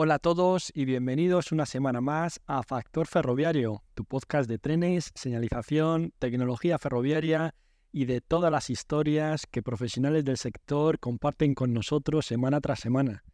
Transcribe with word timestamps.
Hola 0.00 0.14
a 0.14 0.18
todos 0.20 0.70
y 0.76 0.84
bienvenidos 0.84 1.50
una 1.50 1.66
semana 1.66 2.00
más 2.00 2.40
a 2.46 2.62
Factor 2.62 3.08
Ferroviario, 3.08 3.82
tu 3.94 4.04
podcast 4.04 4.48
de 4.48 4.60
trenes, 4.60 5.10
señalización, 5.16 6.12
tecnología 6.20 6.78
ferroviaria 6.78 7.56
y 7.90 8.04
de 8.04 8.20
todas 8.20 8.52
las 8.52 8.70
historias 8.70 9.48
que 9.50 9.60
profesionales 9.60 10.24
del 10.24 10.36
sector 10.36 11.00
comparten 11.00 11.52
con 11.52 11.72
nosotros 11.72 12.26
semana 12.26 12.60
tras 12.60 12.78
semana. 12.78 13.24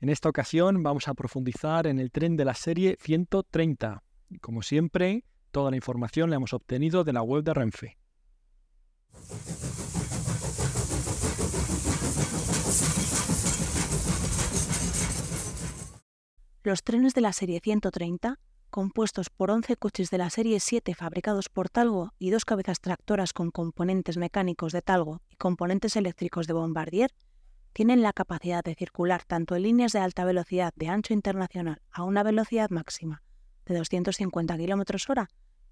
En 0.00 0.08
esta 0.08 0.30
ocasión 0.30 0.82
vamos 0.82 1.06
a 1.06 1.12
profundizar 1.12 1.86
en 1.86 1.98
el 1.98 2.12
tren 2.12 2.38
de 2.38 2.46
la 2.46 2.54
serie 2.54 2.96
130. 2.98 4.02
Y 4.30 4.38
como 4.38 4.62
siempre, 4.62 5.26
toda 5.50 5.70
la 5.70 5.76
información 5.76 6.30
la 6.30 6.36
hemos 6.36 6.54
obtenido 6.54 7.04
de 7.04 7.12
la 7.12 7.20
web 7.20 7.44
de 7.44 7.52
Renfe. 7.52 7.98
Los 16.64 16.82
trenes 16.82 17.14
de 17.14 17.20
la 17.20 17.32
serie 17.32 17.60
130, 17.60 18.40
compuestos 18.70 19.30
por 19.30 19.52
11 19.52 19.76
coches 19.76 20.10
de 20.10 20.18
la 20.18 20.28
serie 20.28 20.58
7 20.58 20.92
fabricados 20.96 21.48
por 21.48 21.70
Talgo 21.70 22.12
y 22.18 22.30
dos 22.30 22.44
cabezas 22.44 22.80
tractoras 22.80 23.32
con 23.32 23.52
componentes 23.52 24.16
mecánicos 24.16 24.72
de 24.72 24.82
Talgo 24.82 25.22
y 25.30 25.36
componentes 25.36 25.94
eléctricos 25.94 26.48
de 26.48 26.54
Bombardier, 26.54 27.14
tienen 27.72 28.02
la 28.02 28.12
capacidad 28.12 28.64
de 28.64 28.74
circular 28.74 29.22
tanto 29.24 29.54
en 29.54 29.62
líneas 29.62 29.92
de 29.92 30.00
alta 30.00 30.24
velocidad 30.24 30.72
de 30.74 30.88
ancho 30.88 31.14
internacional 31.14 31.80
a 31.92 32.02
una 32.02 32.24
velocidad 32.24 32.70
máxima 32.70 33.22
de 33.64 33.76
250 33.78 34.56
km 34.56 35.10
hora, 35.10 35.28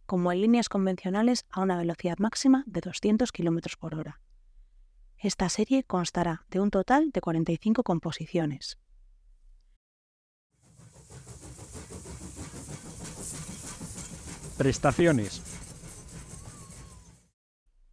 como 0.07 0.30
en 0.30 0.41
líneas 0.41 0.69
convencionales 0.69 1.47
a 1.51 1.63
una 1.63 1.77
velocidad 1.77 2.19
máxima 2.19 2.63
de 2.66 2.80
200 2.80 3.33
km 3.33 3.77
por 3.77 3.97
hora. 3.97 4.21
Esta 5.19 5.49
serie 5.49 5.83
constará 5.83 6.47
de 6.49 6.61
un 6.61 6.71
total 6.71 7.11
de 7.11 7.21
45 7.21 7.83
composiciones. 7.83 8.79
Prestaciones. 14.59 15.43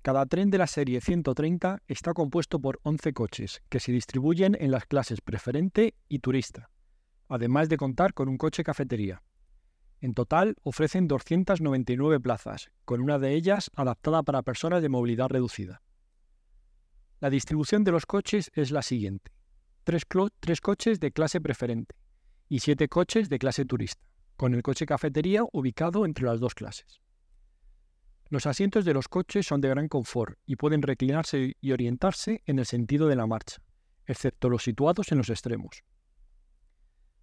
Cada 0.01 0.25
tren 0.25 0.49
de 0.49 0.57
la 0.57 0.67
serie 0.67 1.01
130 1.01 1.81
está 1.87 2.13
compuesto 2.13 2.59
por 2.59 2.79
11 2.83 3.11
coches, 3.11 3.61
que 3.67 3.81
se 3.81 3.91
distribuyen 3.91 4.55
en 4.57 4.71
las 4.71 4.85
clases 4.85 5.19
preferente 5.19 5.93
y 6.07 6.19
turista, 6.19 6.69
además 7.27 7.67
de 7.67 7.75
contar 7.75 8.13
con 8.13 8.29
un 8.29 8.37
coche 8.37 8.63
cafetería. 8.63 9.23
En 9.99 10.13
total 10.13 10.55
ofrecen 10.63 11.09
299 11.09 12.21
plazas, 12.21 12.71
con 12.85 13.01
una 13.01 13.19
de 13.19 13.33
ellas 13.33 13.69
adaptada 13.75 14.23
para 14.23 14.41
personas 14.41 14.81
de 14.81 14.87
movilidad 14.87 15.27
reducida. 15.27 15.81
La 17.19 17.29
distribución 17.29 17.83
de 17.83 17.91
los 17.91 18.05
coches 18.05 18.51
es 18.53 18.71
la 18.71 18.83
siguiente. 18.83 19.33
Tres, 19.83 20.05
coches 20.61 21.01
de 21.01 21.11
clase 21.11 21.41
preferente 21.41 21.95
y 22.47 22.59
siete 22.59 22.87
coches 22.87 23.27
de 23.27 23.39
clase 23.39 23.65
turista, 23.65 24.05
con 24.43 24.55
el 24.55 24.61
coche 24.61 24.85
cafetería 24.85 25.45
ubicado 25.53 26.03
entre 26.05 26.25
las 26.25 26.41
dos 26.41 26.53
clases. 26.53 26.99
Los 28.27 28.45
asientos 28.45 28.83
de 28.83 28.93
los 28.93 29.07
coches 29.07 29.47
son 29.47 29.61
de 29.61 29.69
gran 29.69 29.87
confort 29.87 30.37
y 30.45 30.57
pueden 30.57 30.81
reclinarse 30.81 31.55
y 31.61 31.71
orientarse 31.71 32.43
en 32.45 32.59
el 32.59 32.65
sentido 32.65 33.07
de 33.07 33.15
la 33.15 33.25
marcha, 33.25 33.61
excepto 34.05 34.49
los 34.49 34.61
situados 34.61 35.13
en 35.13 35.19
los 35.19 35.29
extremos. 35.29 35.85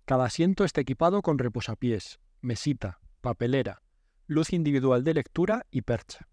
Cada 0.07 0.25
asiento 0.25 0.65
está 0.65 0.81
equipado 0.81 1.21
con 1.21 1.37
reposapiés, 1.37 2.21
mesita, 2.41 3.01
papelera, 3.21 3.83
luz 4.27 4.55
individual 4.55 5.05
de 5.05 5.13
lectura 5.13 5.67
y 5.71 5.83
percha. 5.83 6.27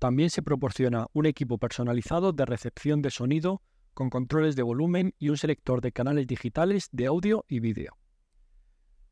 También 0.00 0.30
se 0.30 0.42
proporciona 0.42 1.06
un 1.12 1.26
equipo 1.26 1.58
personalizado 1.58 2.32
de 2.32 2.44
recepción 2.44 3.02
de 3.02 3.12
sonido 3.12 3.62
con 3.94 4.10
controles 4.10 4.56
de 4.56 4.64
volumen 4.64 5.14
y 5.20 5.28
un 5.28 5.36
selector 5.36 5.80
de 5.80 5.92
canales 5.92 6.26
digitales 6.26 6.88
de 6.90 7.06
audio 7.06 7.44
y 7.46 7.60
vídeo. 7.60 7.96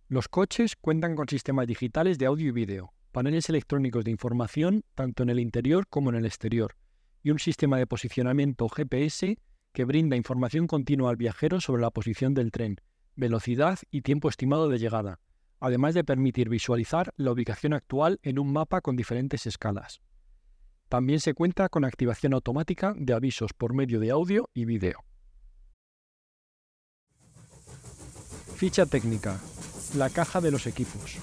Los 0.09 0.29
coches 0.29 0.77
cuentan 0.77 1.17
con 1.17 1.29
sistemas 1.29 1.67
digitales 1.67 2.17
de 2.17 2.27
audio 2.27 2.47
y 2.47 2.53
vídeo, 2.53 2.93
paneles 3.11 3.49
electrónicos 3.49 4.05
de 4.05 4.13
información 4.13 4.85
tanto 4.95 5.25
en 5.25 5.31
el 5.31 5.41
interior 5.41 5.89
como 5.89 6.11
en 6.11 6.15
el 6.15 6.27
exterior, 6.27 6.77
y 7.25 7.33
un 7.33 7.41
sistema 7.41 7.77
de 7.77 7.89
posicionamiento 7.89 8.69
GPS 8.69 9.37
que 9.73 9.85
brinda 9.85 10.15
información 10.15 10.69
continua 10.69 11.11
al 11.11 11.17
viajero 11.17 11.61
sobre 11.61 11.83
la 11.83 11.91
posición 11.91 12.35
del 12.35 12.53
tren, 12.53 12.77
velocidad 13.17 13.81
y 13.91 14.03
tiempo 14.03 14.29
estimado 14.29 14.69
de 14.69 14.79
llegada, 14.79 15.19
además 15.59 15.95
de 15.95 16.05
permitir 16.05 16.49
visualizar 16.49 17.13
la 17.17 17.33
ubicación 17.33 17.73
actual 17.73 18.21
en 18.23 18.39
un 18.39 18.53
mapa 18.53 18.83
con 18.83 18.95
diferentes 18.95 19.45
escalas. 19.45 20.01
También 20.89 21.19
se 21.19 21.35
cuenta 21.35 21.69
con 21.69 21.85
activación 21.85 22.33
automática 22.33 22.95
de 22.97 23.13
avisos 23.13 23.53
por 23.55 23.75
medio 23.75 23.99
de 23.99 24.13
audio 24.13 24.51
y 24.55 24.67
vídeo. 24.67 25.01
Ficha 28.55 28.87
técnica. 28.87 29.41
La 29.97 30.11
caja 30.11 30.43
de 30.43 30.51
los 30.51 30.67
equipos. 30.67 31.17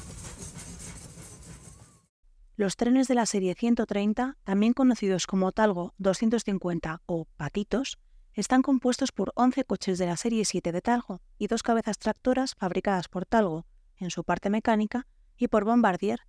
Los 2.55 2.75
trenes 2.75 3.07
de 3.07 3.13
la 3.13 3.27
serie 3.27 3.53
130, 3.53 4.37
también 4.43 4.73
conocidos 4.73 5.27
como 5.27 5.51
Talgo 5.51 5.93
250 5.99 7.03
o 7.05 7.25
Patitos, 7.37 7.99
están 8.33 8.63
compuestos 8.63 9.11
por 9.11 9.31
11 9.35 9.65
coches 9.65 9.99
de 9.99 10.07
la 10.07 10.17
serie 10.17 10.43
7 10.43 10.71
de 10.71 10.81
Talgo 10.81 11.21
y 11.37 11.45
dos 11.47 11.61
cabezas 11.61 11.99
tractoras 11.99 12.55
fabricadas 12.55 13.09
por 13.09 13.27
Talgo 13.27 13.67
en 13.97 14.09
su 14.09 14.23
parte 14.23 14.49
mecánica 14.49 15.05
y 15.37 15.49
por 15.49 15.65
Bombardier 15.65 16.21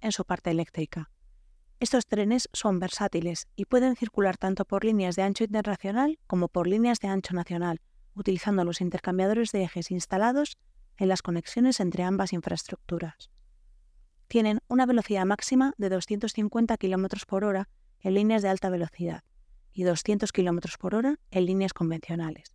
en 0.00 0.10
su 0.10 0.24
parte 0.24 0.50
eléctrica. 0.50 1.12
Estos 1.78 2.04
trenes 2.06 2.48
son 2.52 2.80
versátiles 2.80 3.46
y 3.54 3.66
pueden 3.66 3.94
circular 3.94 4.36
tanto 4.38 4.64
por 4.64 4.84
líneas 4.84 5.14
de 5.14 5.22
ancho 5.22 5.44
internacional 5.44 6.18
como 6.26 6.48
por 6.48 6.66
líneas 6.66 6.98
de 6.98 7.06
ancho 7.06 7.32
nacional, 7.32 7.80
utilizando 8.14 8.64
los 8.64 8.80
intercambiadores 8.80 9.52
de 9.52 9.62
ejes 9.62 9.92
instalados 9.92 10.58
en 11.00 11.08
las 11.08 11.22
conexiones 11.22 11.80
entre 11.80 12.04
ambas 12.04 12.32
infraestructuras 12.32 13.30
tienen 14.30 14.60
una 14.68 14.86
velocidad 14.86 15.26
máxima 15.26 15.74
de 15.76 15.88
250 15.88 16.76
km 16.76 17.26
por 17.26 17.42
hora 17.42 17.68
en 17.98 18.14
líneas 18.14 18.42
de 18.42 18.48
alta 18.48 18.70
velocidad 18.70 19.24
y 19.72 19.82
200 19.82 20.30
km 20.30 20.78
por 20.78 20.94
hora 20.94 21.18
en 21.32 21.46
líneas 21.46 21.72
convencionales. 21.72 22.54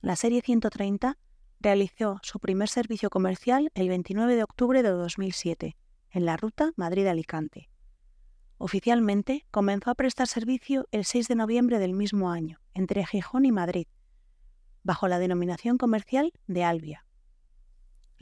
La 0.00 0.16
serie 0.16 0.40
130 0.40 1.18
realizó 1.60 2.20
su 2.22 2.40
primer 2.40 2.70
servicio 2.70 3.10
comercial 3.10 3.70
el 3.74 3.90
29 3.90 4.34
de 4.34 4.44
octubre 4.44 4.82
de 4.82 4.88
2007 4.88 5.76
en 6.10 6.24
la 6.24 6.38
ruta 6.38 6.72
Madrid-Alicante. 6.76 7.68
Oficialmente 8.56 9.44
comenzó 9.50 9.90
a 9.90 9.94
prestar 9.94 10.26
servicio 10.26 10.88
el 10.90 11.04
6 11.04 11.28
de 11.28 11.34
noviembre 11.34 11.80
del 11.80 11.92
mismo 11.92 12.30
año 12.30 12.60
entre 12.72 13.04
Gijón 13.04 13.44
y 13.44 13.52
Madrid, 13.52 13.88
bajo 14.84 15.06
la 15.06 15.18
denominación 15.18 15.76
comercial 15.76 16.32
de 16.46 16.64
Albia. 16.64 17.04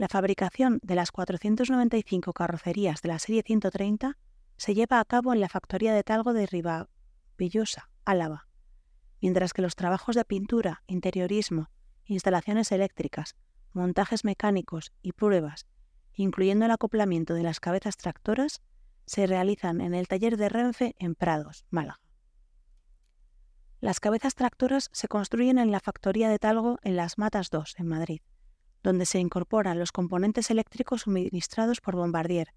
La 0.01 0.09
fabricación 0.09 0.81
de 0.83 0.95
las 0.95 1.13
495 1.13 2.33
carrocerías 2.33 3.03
de 3.03 3.11
la 3.11 3.19
serie 3.19 3.43
130 3.43 4.17
se 4.57 4.75
lleva 4.75 4.99
a 4.99 5.05
cabo 5.05 5.35
en 5.35 5.41
la 5.41 5.51
factoría 5.51 5.93
de 5.93 6.03
talgo 6.03 6.33
de 6.33 6.47
Ribavillosa, 6.47 7.91
Álava, 8.07 8.49
mientras 9.21 9.53
que 9.53 9.61
los 9.61 9.77
trabajos 9.77 10.17
de 10.17 10.25
pintura, 10.25 10.85
interiorismo, 10.87 11.69
instalaciones 12.07 12.73
eléctricas, 12.73 13.37
montajes 13.75 14.25
mecánicos 14.25 14.91
y 15.03 15.13
pruebas, 15.13 15.67
incluyendo 16.15 16.65
el 16.65 16.71
acoplamiento 16.71 17.35
de 17.35 17.43
las 17.43 17.61
cabezas 17.61 17.99
tractoras, 17.99 18.63
se 19.05 19.27
realizan 19.27 19.83
en 19.83 19.93
el 19.93 20.09
taller 20.09 20.39
de 20.39 20.49
Renfe 20.49 20.97
en 20.99 21.15
Prados, 21.15 21.67
Málaga. 21.69 22.01
Las 23.81 24.01
cabezas 24.01 24.35
tractoras 24.35 24.89
se 24.93 25.09
construyen 25.09 25.59
en 25.59 25.71
la 25.71 25.81
factoría 25.81 26.31
de 26.31 26.39
Talgo 26.39 26.79
en 26.85 26.97
Las 26.97 27.19
Matas 27.19 27.51
2, 27.51 27.75
en 27.77 27.87
Madrid 27.87 28.23
donde 28.83 29.07
se 29.07 29.19
incorporan 29.19 29.79
los 29.79 29.93
componentes 29.93 30.51
eléctricos 30.51 31.03
suministrados 31.03 31.81
por 31.81 31.97
Bombardier, 31.97 32.55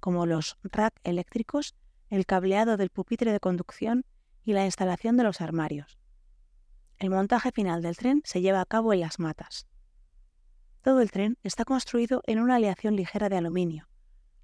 como 0.00 0.26
los 0.26 0.56
rack 0.62 0.94
eléctricos, 1.04 1.74
el 2.08 2.26
cableado 2.26 2.76
del 2.76 2.90
pupitre 2.90 3.32
de 3.32 3.40
conducción 3.40 4.04
y 4.42 4.52
la 4.52 4.64
instalación 4.64 5.16
de 5.16 5.24
los 5.24 5.40
armarios. 5.40 5.98
El 6.98 7.10
montaje 7.10 7.52
final 7.52 7.82
del 7.82 7.96
tren 7.96 8.22
se 8.24 8.40
lleva 8.40 8.60
a 8.60 8.66
cabo 8.66 8.92
en 8.92 9.00
las 9.00 9.18
matas. 9.18 9.66
Todo 10.82 11.00
el 11.00 11.10
tren 11.10 11.38
está 11.42 11.64
construido 11.64 12.22
en 12.26 12.40
una 12.40 12.56
aleación 12.56 12.96
ligera 12.96 13.28
de 13.28 13.36
aluminio, 13.36 13.88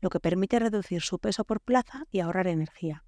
lo 0.01 0.11
que 0.11 0.21
permite 0.21 0.59
reducir 0.59 1.03
su 1.03 1.19
peso 1.19 1.45
por 1.45 1.61
plaza 1.61 2.05
y 2.11 2.21
ahorrar 2.21 2.47
energía. 2.47 3.05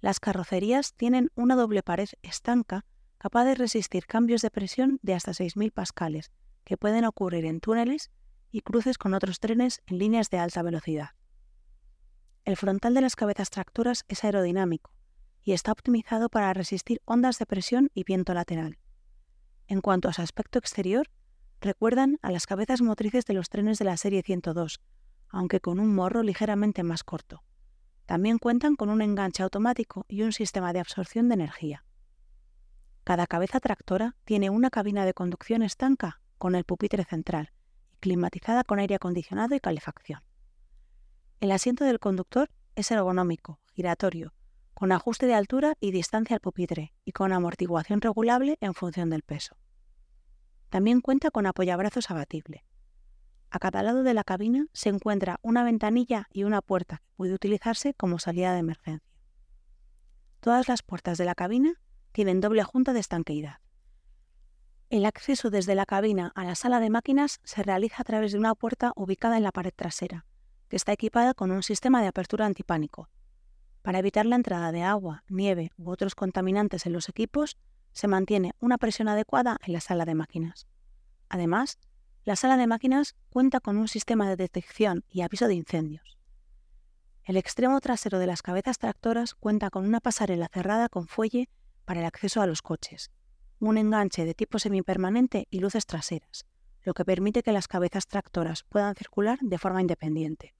Las 0.00 0.20
carrocerías 0.20 0.94
tienen 0.94 1.30
una 1.34 1.56
doble 1.56 1.82
pared 1.82 2.08
estanca 2.22 2.84
capaz 3.18 3.44
de 3.44 3.54
resistir 3.54 4.06
cambios 4.06 4.42
de 4.42 4.50
presión 4.50 4.98
de 5.02 5.14
hasta 5.14 5.32
6.000 5.32 5.72
pascales 5.72 6.32
que 6.64 6.76
pueden 6.76 7.04
ocurrir 7.04 7.44
en 7.44 7.60
túneles 7.60 8.10
y 8.50 8.62
cruces 8.62 8.98
con 8.98 9.14
otros 9.14 9.40
trenes 9.40 9.82
en 9.86 9.98
líneas 9.98 10.30
de 10.30 10.38
alta 10.38 10.62
velocidad. 10.62 11.10
El 12.44 12.56
frontal 12.56 12.94
de 12.94 13.00
las 13.00 13.16
cabezas 13.16 13.50
tractoras 13.50 14.04
es 14.08 14.24
aerodinámico 14.24 14.92
y 15.42 15.52
está 15.52 15.72
optimizado 15.72 16.28
para 16.28 16.52
resistir 16.52 17.00
ondas 17.04 17.38
de 17.38 17.46
presión 17.46 17.90
y 17.94 18.04
viento 18.04 18.34
lateral. 18.34 18.78
En 19.68 19.80
cuanto 19.80 20.08
a 20.08 20.12
su 20.12 20.22
aspecto 20.22 20.58
exterior, 20.58 21.10
recuerdan 21.60 22.18
a 22.22 22.30
las 22.30 22.46
cabezas 22.46 22.82
motrices 22.82 23.24
de 23.26 23.34
los 23.34 23.48
trenes 23.48 23.78
de 23.78 23.84
la 23.84 23.96
serie 23.96 24.22
102, 24.22 24.80
aunque 25.28 25.60
con 25.60 25.78
un 25.78 25.94
morro 25.94 26.22
ligeramente 26.22 26.82
más 26.82 27.04
corto. 27.04 27.42
También 28.06 28.38
cuentan 28.38 28.74
con 28.74 28.88
un 28.90 29.02
enganche 29.02 29.42
automático 29.42 30.04
y 30.08 30.22
un 30.22 30.32
sistema 30.32 30.72
de 30.72 30.80
absorción 30.80 31.28
de 31.28 31.34
energía. 31.34 31.84
Cada 33.04 33.26
cabeza 33.26 33.60
tractora 33.60 34.16
tiene 34.24 34.50
una 34.50 34.70
cabina 34.70 35.04
de 35.04 35.14
conducción 35.14 35.62
estanca 35.62 36.19
con 36.40 36.54
el 36.54 36.64
pupitre 36.64 37.04
central 37.04 37.52
y 37.92 37.98
climatizada 37.98 38.64
con 38.64 38.78
aire 38.78 38.94
acondicionado 38.94 39.54
y 39.54 39.60
calefacción. 39.60 40.22
El 41.38 41.52
asiento 41.52 41.84
del 41.84 42.00
conductor 42.00 42.50
es 42.76 42.90
ergonómico, 42.90 43.60
giratorio, 43.74 44.32
con 44.72 44.90
ajuste 44.90 45.26
de 45.26 45.34
altura 45.34 45.74
y 45.80 45.90
distancia 45.90 46.34
al 46.34 46.40
pupitre 46.40 46.94
y 47.04 47.12
con 47.12 47.34
amortiguación 47.34 48.00
regulable 48.00 48.56
en 48.62 48.72
función 48.72 49.10
del 49.10 49.20
peso. 49.22 49.58
También 50.70 51.02
cuenta 51.02 51.30
con 51.30 51.46
apoyabrazos 51.46 52.10
abatible. 52.10 52.64
A 53.50 53.58
cada 53.58 53.82
lado 53.82 54.02
de 54.02 54.14
la 54.14 54.24
cabina 54.24 54.64
se 54.72 54.88
encuentra 54.88 55.40
una 55.42 55.62
ventanilla 55.62 56.26
y 56.32 56.44
una 56.44 56.62
puerta 56.62 57.02
que 57.04 57.12
puede 57.16 57.34
utilizarse 57.34 57.92
como 57.92 58.18
salida 58.18 58.54
de 58.54 58.60
emergencia. 58.60 59.06
Todas 60.40 60.68
las 60.68 60.82
puertas 60.82 61.18
de 61.18 61.26
la 61.26 61.34
cabina 61.34 61.74
tienen 62.12 62.40
doble 62.40 62.62
junta 62.62 62.94
de 62.94 63.00
estanqueidad. 63.00 63.58
El 64.90 65.06
acceso 65.06 65.50
desde 65.50 65.76
la 65.76 65.86
cabina 65.86 66.32
a 66.34 66.44
la 66.44 66.56
sala 66.56 66.80
de 66.80 66.90
máquinas 66.90 67.40
se 67.44 67.62
realiza 67.62 67.98
a 68.00 68.04
través 68.04 68.32
de 68.32 68.38
una 68.38 68.56
puerta 68.56 68.92
ubicada 68.96 69.36
en 69.36 69.44
la 69.44 69.52
pared 69.52 69.72
trasera, 69.74 70.26
que 70.68 70.74
está 70.74 70.92
equipada 70.92 71.32
con 71.32 71.52
un 71.52 71.62
sistema 71.62 72.02
de 72.02 72.08
apertura 72.08 72.44
antipánico, 72.44 73.08
para 73.82 74.00
evitar 74.00 74.26
la 74.26 74.36
entrada 74.36 74.72
de 74.72 74.82
agua, 74.82 75.22
nieve 75.28 75.70
u 75.78 75.90
otros 75.90 76.14
contaminantes 76.14 76.86
en 76.86 76.92
los 76.92 77.08
equipos, 77.08 77.56
se 77.92 78.08
mantiene 78.08 78.52
una 78.58 78.78
presión 78.78 79.08
adecuada 79.08 79.58
en 79.64 79.72
la 79.72 79.80
sala 79.80 80.04
de 80.04 80.14
máquinas. 80.14 80.66
Además, 81.28 81.78
la 82.24 82.36
sala 82.36 82.56
de 82.56 82.66
máquinas 82.66 83.14
cuenta 83.30 83.60
con 83.60 83.78
un 83.78 83.88
sistema 83.88 84.28
de 84.28 84.36
detección 84.36 85.04
y 85.08 85.22
aviso 85.22 85.46
de 85.46 85.54
incendios. 85.54 86.18
El 87.24 87.36
extremo 87.36 87.80
trasero 87.80 88.18
de 88.18 88.26
las 88.26 88.42
cabezas 88.42 88.78
tractoras 88.78 89.34
cuenta 89.34 89.70
con 89.70 89.86
una 89.86 90.00
pasarela 90.00 90.48
cerrada 90.52 90.88
con 90.88 91.06
fuelle 91.06 91.48
para 91.84 92.00
el 92.00 92.06
acceso 92.06 92.42
a 92.42 92.46
los 92.46 92.60
coches, 92.60 93.10
un 93.68 93.78
enganche 93.78 94.24
de 94.24 94.34
tipo 94.34 94.58
semipermanente 94.58 95.46
y 95.50 95.60
luces 95.60 95.86
traseras, 95.86 96.46
lo 96.82 96.94
que 96.94 97.04
permite 97.04 97.42
que 97.42 97.52
las 97.52 97.68
cabezas 97.68 98.06
tractoras 98.06 98.62
puedan 98.64 98.94
circular 98.94 99.38
de 99.42 99.58
forma 99.58 99.80
independiente. 99.80 100.54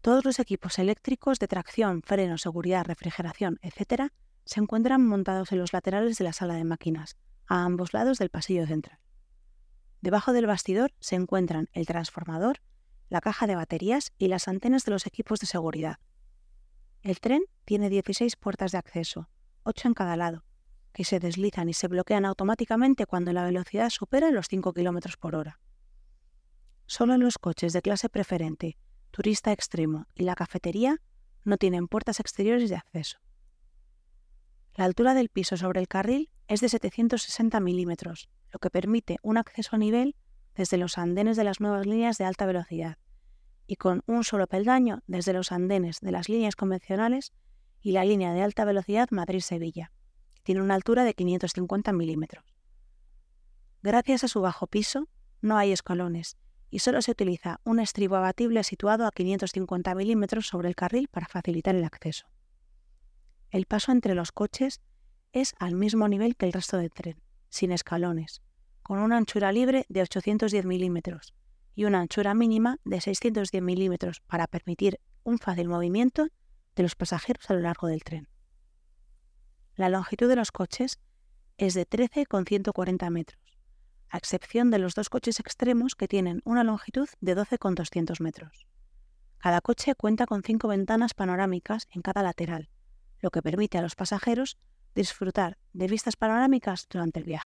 Todos 0.00 0.24
los 0.24 0.38
equipos 0.38 0.78
eléctricos 0.78 1.38
de 1.38 1.48
tracción, 1.48 2.02
freno, 2.02 2.36
seguridad, 2.36 2.84
refrigeración, 2.84 3.58
etc., 3.62 4.12
se 4.44 4.60
encuentran 4.60 5.06
montados 5.06 5.52
en 5.52 5.58
los 5.58 5.72
laterales 5.72 6.18
de 6.18 6.24
la 6.24 6.34
sala 6.34 6.54
de 6.54 6.64
máquinas, 6.64 7.16
a 7.46 7.64
ambos 7.64 7.94
lados 7.94 8.18
del 8.18 8.28
pasillo 8.28 8.66
central. 8.66 8.98
Debajo 10.02 10.34
del 10.34 10.46
bastidor 10.46 10.92
se 11.00 11.16
encuentran 11.16 11.70
el 11.72 11.86
transformador, 11.86 12.60
la 13.08 13.22
caja 13.22 13.46
de 13.46 13.54
baterías 13.56 14.12
y 14.18 14.28
las 14.28 14.48
antenas 14.48 14.84
de 14.84 14.92
los 14.92 15.06
equipos 15.06 15.40
de 15.40 15.46
seguridad. 15.46 15.98
El 17.00 17.20
tren 17.20 17.42
tiene 17.64 17.88
16 17.88 18.36
puertas 18.36 18.72
de 18.72 18.78
acceso, 18.78 19.30
8 19.62 19.88
en 19.88 19.94
cada 19.94 20.16
lado, 20.16 20.43
que 20.94 21.04
se 21.04 21.20
deslizan 21.20 21.68
y 21.68 21.74
se 21.74 21.88
bloquean 21.88 22.24
automáticamente 22.24 23.04
cuando 23.04 23.32
la 23.32 23.44
velocidad 23.44 23.90
supera 23.90 24.30
los 24.30 24.46
5 24.48 24.72
km 24.72 25.18
por 25.18 25.34
hora. 25.34 25.60
Solo 26.86 27.18
los 27.18 27.36
coches 27.36 27.74
de 27.74 27.82
clase 27.82 28.08
preferente 28.08 28.78
turista 29.10 29.52
extremo 29.52 30.06
y 30.14 30.24
la 30.24 30.34
cafetería 30.34 31.00
no 31.44 31.56
tienen 31.56 31.86
puertas 31.86 32.18
exteriores 32.18 32.68
de 32.68 32.76
acceso. 32.76 33.18
La 34.74 34.86
altura 34.86 35.14
del 35.14 35.28
piso 35.28 35.56
sobre 35.56 35.80
el 35.80 35.86
carril 35.86 36.30
es 36.48 36.60
de 36.60 36.68
760 36.68 37.60
milímetros, 37.60 38.28
lo 38.50 38.58
que 38.58 38.70
permite 38.70 39.18
un 39.22 39.36
acceso 39.36 39.76
a 39.76 39.78
nivel 39.78 40.16
desde 40.56 40.78
los 40.78 40.98
andenes 40.98 41.36
de 41.36 41.44
las 41.44 41.60
nuevas 41.60 41.86
líneas 41.86 42.18
de 42.18 42.24
alta 42.24 42.46
velocidad 42.46 42.98
y 43.66 43.76
con 43.76 44.02
un 44.06 44.24
solo 44.24 44.46
peldaño 44.46 45.02
desde 45.06 45.32
los 45.32 45.52
andenes 45.52 46.00
de 46.00 46.12
las 46.12 46.28
líneas 46.28 46.56
convencionales 46.56 47.32
y 47.80 47.92
la 47.92 48.04
línea 48.04 48.32
de 48.32 48.42
alta 48.42 48.64
velocidad 48.64 49.08
Madrid-Sevilla, 49.10 49.92
tiene 50.44 50.62
una 50.62 50.74
altura 50.74 51.02
de 51.02 51.14
550 51.14 51.92
milímetros. 51.92 52.44
Gracias 53.82 54.24
a 54.24 54.28
su 54.28 54.40
bajo 54.40 54.68
piso, 54.68 55.08
no 55.42 55.56
hay 55.58 55.72
escalones 55.72 56.36
y 56.70 56.78
solo 56.78 57.02
se 57.02 57.10
utiliza 57.10 57.60
un 57.64 57.80
estribo 57.80 58.16
abatible 58.16 58.64
situado 58.64 59.06
a 59.06 59.10
550 59.10 59.94
milímetros 59.94 60.46
sobre 60.46 60.68
el 60.68 60.74
carril 60.74 61.08
para 61.08 61.26
facilitar 61.26 61.74
el 61.74 61.84
acceso. 61.84 62.26
El 63.50 63.66
paso 63.66 63.92
entre 63.92 64.14
los 64.14 64.32
coches 64.32 64.80
es 65.32 65.54
al 65.58 65.74
mismo 65.74 66.08
nivel 66.08 66.36
que 66.36 66.46
el 66.46 66.52
resto 66.52 66.76
del 66.76 66.90
tren, 66.90 67.20
sin 67.48 67.72
escalones, 67.72 68.42
con 68.82 68.98
una 68.98 69.16
anchura 69.16 69.52
libre 69.52 69.86
de 69.88 70.02
810 70.02 70.64
milímetros 70.64 71.34
y 71.74 71.84
una 71.84 72.00
anchura 72.00 72.34
mínima 72.34 72.78
de 72.84 73.00
610 73.00 73.62
milímetros 73.62 74.20
para 74.26 74.46
permitir 74.46 75.00
un 75.22 75.38
fácil 75.38 75.68
movimiento 75.68 76.28
de 76.74 76.82
los 76.82 76.94
pasajeros 76.94 77.48
a 77.50 77.54
lo 77.54 77.60
largo 77.60 77.86
del 77.86 78.02
tren. 78.02 78.28
La 79.76 79.88
longitud 79.88 80.28
de 80.28 80.36
los 80.36 80.52
coches 80.52 81.00
es 81.56 81.74
de 81.74 81.86
13,140 81.86 83.10
metros 83.10 83.44
a 84.14 84.16
excepción 84.16 84.70
de 84.70 84.78
los 84.78 84.94
dos 84.94 85.08
coches 85.08 85.40
extremos 85.40 85.96
que 85.96 86.06
tienen 86.06 86.40
una 86.44 86.62
longitud 86.62 87.08
de 87.20 87.34
12,200 87.34 88.20
metros. 88.20 88.64
Cada 89.38 89.60
coche 89.60 89.96
cuenta 89.96 90.24
con 90.26 90.44
cinco 90.44 90.68
ventanas 90.68 91.14
panorámicas 91.14 91.88
en 91.90 92.00
cada 92.00 92.22
lateral, 92.22 92.70
lo 93.18 93.32
que 93.32 93.42
permite 93.42 93.76
a 93.76 93.82
los 93.82 93.96
pasajeros 93.96 94.56
disfrutar 94.94 95.58
de 95.72 95.88
vistas 95.88 96.14
panorámicas 96.14 96.86
durante 96.88 97.18
el 97.18 97.26
viaje. 97.26 97.44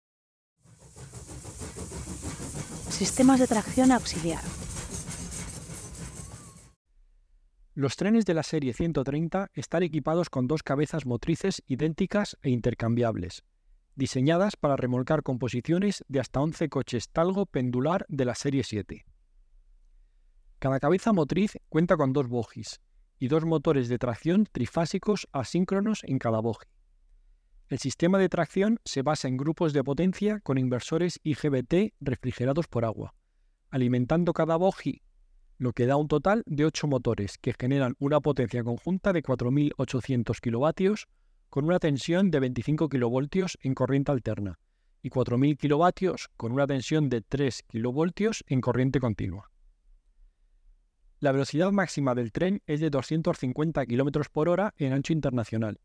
Sistemas 2.91 3.41
de 3.41 3.49
tracción 3.49 3.91
auxiliar. 3.91 4.62
Los 7.75 7.97
trenes 7.97 8.27
de 8.27 8.35
la 8.35 8.43
serie 8.43 8.75
130 8.75 9.51
están 9.55 9.83
equipados 9.83 10.29
con 10.29 10.47
dos 10.47 10.63
cabezas 10.63 11.07
motrices 11.07 11.63
idénticas 11.67 12.37
e 12.43 12.51
intercambiables, 12.51 13.45
diseñadas 13.95 14.57
para 14.57 14.77
remolcar 14.77 15.23
composiciones 15.23 16.05
de 16.07 16.21
hasta 16.21 16.43
11 16.43 16.69
coches 16.69 17.09
talgo 17.09 17.47
pendular 17.47 18.05
de 18.11 18.27
la 18.27 18.35
serie 18.35 18.63
7. 18.63 19.07
Cada 20.59 20.81
cabeza 20.81 21.15
motriz 21.15 21.59
cuenta 21.71 21.97
con 21.97 22.13
dos 22.13 22.29
bogies 22.29 22.83
y 23.19 23.29
dos 23.29 23.47
motores 23.47 23.89
de 23.89 23.99
tracción 23.99 24.47
trifásicos 24.53 25.27
asíncronos 25.33 26.05
en 26.05 26.19
cada 26.19 26.41
bogie. 26.41 26.69
El 27.69 27.79
sistema 27.79 28.19
de 28.19 28.29
tracción 28.29 28.81
se 28.85 29.01
basa 29.01 29.29
en 29.29 29.39
grupos 29.39 29.73
de 29.73 29.83
potencia 29.83 30.41
con 30.41 30.59
inversores 30.59 31.21
IGBT 31.23 31.95
refrigerados 32.01 32.69
por 32.69 32.85
agua, 32.85 33.15
alimentando 33.71 34.35
cada 34.35 34.57
bogie, 34.57 35.01
lo 35.63 35.73
que 35.73 35.87
da 35.87 35.97
un 35.97 36.09
total 36.09 36.43
de 36.45 36.65
8 36.65 36.89
motores 36.89 37.39
que 37.39 37.55
generan 37.57 37.95
una 38.01 38.21
potencia 38.21 38.65
conjunta 38.65 39.13
de 39.13 39.23
4.800 39.23 40.41
kilovatios 40.41 41.07
con 41.51 41.67
una 41.67 41.79
tensión 41.79 42.33
de 42.33 42.41
25 42.41 42.89
kV 42.89 43.47
en 43.61 43.75
corriente 43.75 44.11
alterna 44.11 44.59
y 45.03 45.11
4.000 45.11 45.57
kW 45.57 46.17
con 46.37 46.51
una 46.51 46.67
tensión 46.67 47.09
de 47.09 47.21
3 47.21 47.63
kV 47.69 48.33
en 48.49 48.61
corriente 48.61 48.99
continua. 48.99 49.53
La 51.21 51.31
velocidad 51.31 51.71
máxima 51.71 52.17
del 52.17 52.33
tren 52.33 52.61
es 52.67 52.81
de 52.81 52.91
250 52.91 53.87
km 53.87 54.31
por 54.33 54.49
hora 54.49 54.75
en 54.79 54.93
ancho 54.93 55.13
internacional 55.13 55.79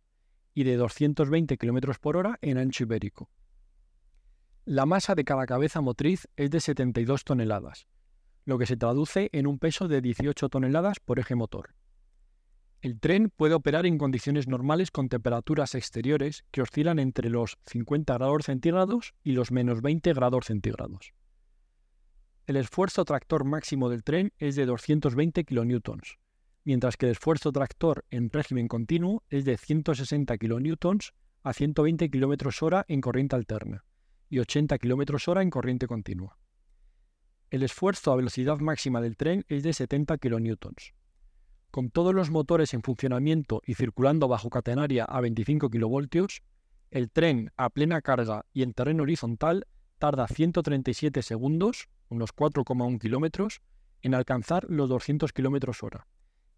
y 0.55 0.63
de 0.63 0.75
220 0.75 1.55
km 1.55 1.99
por 1.99 2.17
hora 2.17 2.39
en 2.41 2.57
ancho 2.57 2.85
ibérico. 2.85 3.29
La 4.65 4.87
masa 4.87 5.13
de 5.13 5.23
cada 5.23 5.45
cabeza 5.45 5.81
motriz 5.81 6.27
es 6.35 6.49
de 6.49 6.61
72 6.61 7.23
toneladas, 7.23 7.87
lo 8.47 8.57
que 8.57 8.65
se 8.65 8.77
traduce 8.77 9.29
en 9.33 9.45
un 9.45 9.59
peso 9.59 9.89
de 9.89 10.01
18 10.01 10.47
toneladas 10.47 11.01
por 11.01 11.19
eje 11.19 11.35
motor. 11.35 11.75
El 12.81 12.97
tren 12.97 13.29
puede 13.29 13.53
operar 13.53 13.85
en 13.85 13.97
condiciones 13.97 14.47
normales 14.47 14.89
con 14.89 15.09
temperaturas 15.09 15.75
exteriores 15.75 16.45
que 16.51 16.61
oscilan 16.61 16.97
entre 16.97 17.29
los 17.29 17.57
50 17.65 18.13
grados 18.13 18.45
centígrados 18.45 19.15
y 19.21 19.33
los 19.33 19.51
menos 19.51 19.81
20 19.81 20.13
grados 20.13 20.45
centígrados. 20.45 21.11
El 22.45 22.55
esfuerzo 22.55 23.03
tractor 23.03 23.43
máximo 23.43 23.89
del 23.89 24.05
tren 24.05 24.31
es 24.37 24.55
de 24.55 24.65
220 24.65 25.43
kN, 25.43 25.81
mientras 26.63 26.95
que 26.95 27.07
el 27.07 27.11
esfuerzo 27.11 27.51
tractor 27.51 28.05
en 28.11 28.29
régimen 28.29 28.69
continuo 28.69 29.23
es 29.29 29.43
de 29.43 29.57
160 29.57 30.37
kN 30.37 30.77
a 31.43 31.53
120 31.53 32.09
km 32.09 32.63
hora 32.63 32.85
en 32.87 33.01
corriente 33.01 33.35
alterna 33.35 33.83
y 34.29 34.39
80 34.39 34.77
km 34.77 35.27
hora 35.27 35.41
en 35.41 35.49
corriente 35.49 35.85
continua. 35.87 36.37
El 37.49 37.63
esfuerzo 37.63 38.11
a 38.11 38.15
velocidad 38.17 38.59
máxima 38.59 38.99
del 38.99 39.15
tren 39.15 39.45
es 39.47 39.63
de 39.63 39.71
70 39.71 40.17
kN. 40.17 40.57
Con 41.71 41.89
todos 41.89 42.13
los 42.13 42.29
motores 42.29 42.73
en 42.73 42.81
funcionamiento 42.81 43.61
y 43.65 43.75
circulando 43.75 44.27
bajo 44.27 44.49
catenaria 44.49 45.05
a 45.05 45.21
25 45.21 45.69
kV, 45.69 46.27
el 46.91 47.09
tren 47.09 47.51
a 47.55 47.69
plena 47.69 48.01
carga 48.01 48.45
y 48.51 48.63
en 48.63 48.73
terreno 48.73 49.03
horizontal 49.03 49.65
tarda 49.97 50.27
137 50.27 51.21
segundos, 51.21 51.87
unos 52.09 52.35
4,1 52.35 52.99
kilómetros, 52.99 53.61
en 54.01 54.13
alcanzar 54.13 54.65
los 54.69 54.89
200 54.89 55.31
km 55.31 55.83
hora 55.83 56.07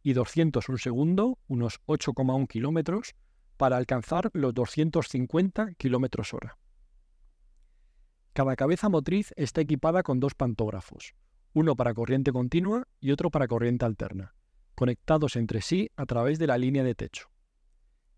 y 0.04 0.14
201 0.14 0.78
segundo, 0.78 1.38
unos 1.48 1.82
8,1 1.86 2.48
kilómetros, 2.48 3.16
para 3.58 3.78
alcanzar 3.78 4.30
los 4.34 4.54
250 4.54 5.74
km 5.78 6.34
hora. 6.34 6.59
Cada 8.34 8.56
cabeza 8.56 8.90
motriz 8.90 9.34
está 9.36 9.62
equipada 9.62 10.04
con 10.04 10.20
dos 10.20 10.36
pantógrafos, 10.36 11.14
uno 11.54 11.76
para 11.76 11.94
corriente 11.94 12.32
continua 12.32 12.88
y 13.00 13.12
otro 13.12 13.30
para 13.32 13.48
corriente 13.48 13.86
alterna 13.86 14.34
conectados 14.80 15.36
entre 15.36 15.60
sí 15.62 15.92
a 15.98 16.06
través 16.06 16.40
de 16.40 16.48
la 16.48 16.58
línea 16.58 16.86
de 16.86 16.96
techo. 16.96 17.30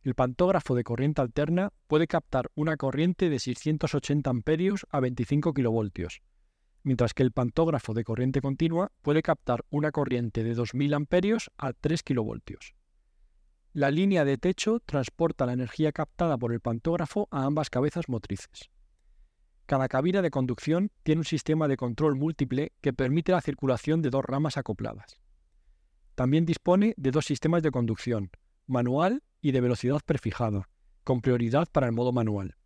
El 0.04 0.14
pantógrafo 0.14 0.76
de 0.76 0.84
corriente 0.84 1.20
alterna 1.20 1.74
puede 1.88 2.06
captar 2.06 2.52
una 2.54 2.78
corriente 2.78 3.32
de 3.32 3.40
680 3.40 4.30
amperios 4.30 4.86
a 4.92 5.00
25 5.00 5.56
kilovoltios, 5.56 6.22
mientras 6.84 7.16
que 7.16 7.24
el 7.24 7.32
pantógrafo 7.32 7.96
de 7.96 8.04
corriente 8.04 8.42
continua 8.42 8.92
puede 9.02 9.24
captar 9.24 9.66
una 9.72 9.92
corriente 9.92 10.44
de 10.44 10.54
2000 10.54 10.94
amperios 10.94 11.50
a 11.58 11.74
3 11.74 12.04
kilovoltios. 12.04 12.76
La 13.74 13.90
línea 13.90 14.24
de 14.24 14.38
techo 14.38 14.82
transporta 14.86 15.48
la 15.48 15.54
energía 15.54 15.92
captada 15.92 16.38
por 16.38 16.54
el 16.54 16.60
pantógrafo 16.60 17.28
a 17.32 17.46
ambas 17.46 17.72
cabezas 17.72 18.08
motrices. 18.08 18.70
Cada 19.66 19.88
cabina 19.88 20.22
de 20.22 20.32
conducción 20.32 20.92
tiene 21.04 21.20
un 21.20 21.26
sistema 21.26 21.68
de 21.68 21.78
control 21.78 22.16
múltiple 22.16 22.74
que 22.82 22.94
permite 22.94 23.32
la 23.32 23.42
circulación 23.42 24.02
de 24.02 24.10
dos 24.10 24.26
ramas 24.26 24.58
acopladas. 24.58 25.18
También 26.16 26.46
dispone 26.46 26.94
de 26.98 27.12
dos 27.12 27.26
sistemas 27.26 27.64
de 27.64 27.72
conducción, 27.72 28.32
manual 28.68 29.24
y 29.42 29.52
de 29.52 29.62
velocidad 29.62 30.02
prefijada, 30.06 30.70
con 31.04 31.22
prioridad 31.22 31.68
para 31.72 31.88
el 31.88 31.94
modo 31.94 32.12
manual. 32.12 32.58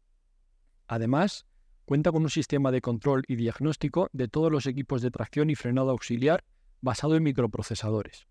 Además, 0.87 1.45
cuenta 1.85 2.11
con 2.11 2.23
un 2.23 2.29
sistema 2.29 2.71
de 2.71 2.81
control 2.81 3.23
y 3.27 3.35
diagnóstico 3.35 4.09
de 4.11 4.27
todos 4.27 4.51
los 4.51 4.65
equipos 4.65 5.01
de 5.01 5.11
tracción 5.11 5.49
y 5.49 5.55
frenado 5.55 5.91
auxiliar 5.91 6.43
basado 6.81 7.15
en 7.15 7.23
microprocesadores. 7.23 8.27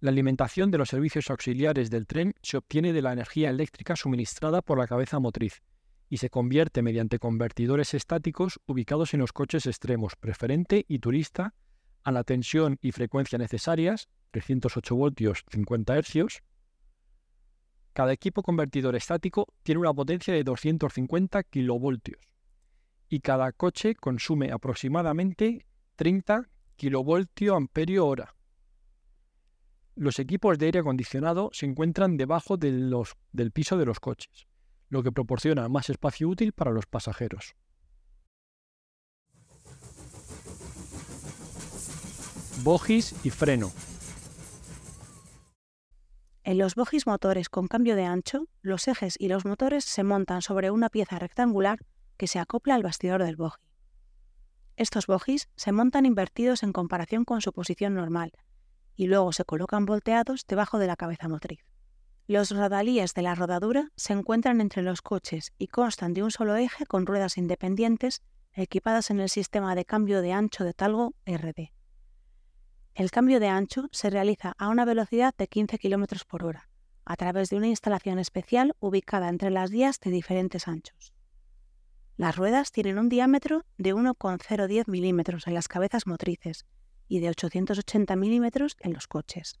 La 0.00 0.10
alimentación 0.10 0.70
de 0.70 0.78
los 0.78 0.88
servicios 0.88 1.30
auxiliares 1.30 1.90
del 1.90 2.06
tren 2.06 2.34
se 2.42 2.56
obtiene 2.56 2.92
de 2.92 3.02
la 3.02 3.12
energía 3.12 3.50
eléctrica 3.50 3.96
suministrada 3.96 4.62
por 4.62 4.78
la 4.78 4.86
cabeza 4.86 5.18
motriz 5.18 5.62
y 6.10 6.18
se 6.18 6.28
convierte 6.28 6.82
mediante 6.82 7.20
convertidores 7.20 7.94
estáticos 7.94 8.60
ubicados 8.66 9.14
en 9.14 9.20
los 9.20 9.32
coches 9.32 9.64
extremos 9.66 10.16
preferente 10.16 10.84
y 10.88 10.98
turista 10.98 11.54
a 12.02 12.10
la 12.12 12.24
tensión 12.24 12.78
y 12.82 12.90
frecuencia 12.92 13.38
necesarias, 13.38 14.08
308 14.32 14.96
voltios 14.96 15.44
50 15.50 16.02
Hz, 16.02 16.42
cada 17.92 18.12
equipo 18.12 18.42
convertidor 18.42 18.96
estático 18.96 19.52
tiene 19.62 19.80
una 19.80 19.94
potencia 19.94 20.34
de 20.34 20.44
250 20.44 21.42
kilovoltios 21.44 22.20
y 23.08 23.20
cada 23.20 23.52
coche 23.52 23.94
consume 23.94 24.52
aproximadamente 24.52 25.66
30 25.96 26.48
kilovoltio 26.76 27.54
amperio 27.56 28.06
hora. 28.06 28.34
Los 29.96 30.18
equipos 30.18 30.58
de 30.58 30.66
aire 30.66 30.78
acondicionado 30.80 31.50
se 31.52 31.66
encuentran 31.66 32.16
debajo 32.16 32.56
del 32.56 33.04
piso 33.52 33.76
de 33.76 33.84
los 33.86 34.00
coches, 34.00 34.46
lo 34.90 35.02
que 35.02 35.12
proporciona 35.12 35.68
más 35.68 35.88
espacio 35.88 36.28
útil 36.28 36.52
para 36.52 36.72
los 36.72 36.86
pasajeros. 36.86 37.54
Bogis 42.62 43.14
y 43.24 43.30
freno. 43.30 43.72
En 46.42 46.58
los 46.58 46.74
bogies 46.74 47.06
motores 47.06 47.48
con 47.48 47.68
cambio 47.68 47.96
de 47.96 48.04
ancho, 48.04 48.48
los 48.60 48.88
ejes 48.88 49.14
y 49.18 49.28
los 49.28 49.44
motores 49.44 49.84
se 49.84 50.02
montan 50.02 50.42
sobre 50.42 50.70
una 50.70 50.90
pieza 50.90 51.18
rectangular 51.18 51.78
que 52.16 52.26
se 52.26 52.38
acopla 52.38 52.74
al 52.74 52.82
bastidor 52.82 53.24
del 53.24 53.36
bogie. 53.36 53.62
Estos 54.76 55.06
bogies 55.06 55.48
se 55.56 55.72
montan 55.72 56.06
invertidos 56.06 56.62
en 56.62 56.72
comparación 56.72 57.24
con 57.24 57.40
su 57.40 57.52
posición 57.52 57.94
normal 57.94 58.32
y 58.96 59.06
luego 59.06 59.32
se 59.32 59.44
colocan 59.44 59.86
volteados 59.86 60.44
debajo 60.46 60.78
de 60.78 60.86
la 60.86 60.96
cabeza 60.96 61.28
motriz. 61.28 61.69
Los 62.30 62.52
rodalíes 62.52 63.12
de 63.14 63.22
la 63.22 63.34
rodadura 63.34 63.90
se 63.96 64.12
encuentran 64.12 64.60
entre 64.60 64.82
los 64.82 65.02
coches 65.02 65.52
y 65.58 65.66
constan 65.66 66.14
de 66.14 66.22
un 66.22 66.30
solo 66.30 66.54
eje 66.54 66.86
con 66.86 67.04
ruedas 67.04 67.36
independientes 67.36 68.22
equipadas 68.52 69.10
en 69.10 69.18
el 69.18 69.28
sistema 69.28 69.74
de 69.74 69.84
cambio 69.84 70.22
de 70.22 70.32
ancho 70.32 70.62
de 70.62 70.72
talgo 70.72 71.12
RD. 71.26 71.72
El 72.94 73.10
cambio 73.10 73.40
de 73.40 73.48
ancho 73.48 73.88
se 73.90 74.10
realiza 74.10 74.54
a 74.58 74.68
una 74.68 74.84
velocidad 74.84 75.34
de 75.36 75.48
15 75.48 75.80
km 75.80 76.24
por 76.24 76.44
hora, 76.44 76.68
a 77.04 77.16
través 77.16 77.50
de 77.50 77.56
una 77.56 77.66
instalación 77.66 78.20
especial 78.20 78.76
ubicada 78.78 79.28
entre 79.28 79.50
las 79.50 79.72
vías 79.72 79.98
de 79.98 80.12
diferentes 80.12 80.68
anchos. 80.68 81.12
Las 82.16 82.36
ruedas 82.36 82.70
tienen 82.70 83.00
un 83.00 83.08
diámetro 83.08 83.64
de 83.76 83.92
1,010 83.92 84.86
milímetros 84.86 85.48
en 85.48 85.54
las 85.54 85.66
cabezas 85.66 86.06
motrices 86.06 86.64
y 87.08 87.18
de 87.18 87.30
880 87.30 88.14
milímetros 88.14 88.76
en 88.78 88.92
los 88.92 89.08
coches. 89.08 89.58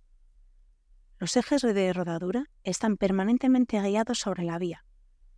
Los 1.20 1.36
ejes 1.36 1.60
de 1.60 1.92
rodadura 1.92 2.46
están 2.64 2.96
permanentemente 2.96 3.78
guiados 3.78 4.18
sobre 4.18 4.42
la 4.42 4.58
vía, 4.58 4.86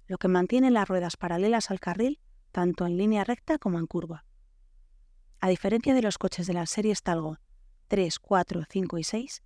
lo 0.06 0.16
que 0.16 0.28
mantiene 0.28 0.70
las 0.70 0.86
ruedas 0.86 1.16
paralelas 1.16 1.72
al 1.72 1.80
carril 1.80 2.20
tanto 2.52 2.86
en 2.86 2.96
línea 2.96 3.24
recta 3.24 3.58
como 3.58 3.80
en 3.80 3.88
curva. 3.88 4.24
A 5.40 5.48
diferencia 5.48 5.92
de 5.92 6.02
los 6.02 6.18
coches 6.18 6.46
de 6.46 6.52
las 6.52 6.70
series 6.70 7.02
Talgo 7.02 7.38
3, 7.88 8.20
4, 8.20 8.62
5 8.70 8.98
y 8.98 9.02
6, 9.02 9.42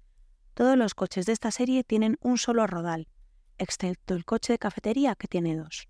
todos 0.52 0.76
los 0.76 0.94
coches 0.94 1.24
de 1.24 1.32
esta 1.32 1.50
serie 1.50 1.84
tienen 1.84 2.18
un 2.20 2.36
solo 2.36 2.66
rodal, 2.66 3.08
excepto 3.56 4.12
el 4.12 4.26
coche 4.26 4.52
de 4.52 4.58
cafetería 4.58 5.14
que 5.14 5.28
tiene 5.28 5.56
dos. 5.56 5.88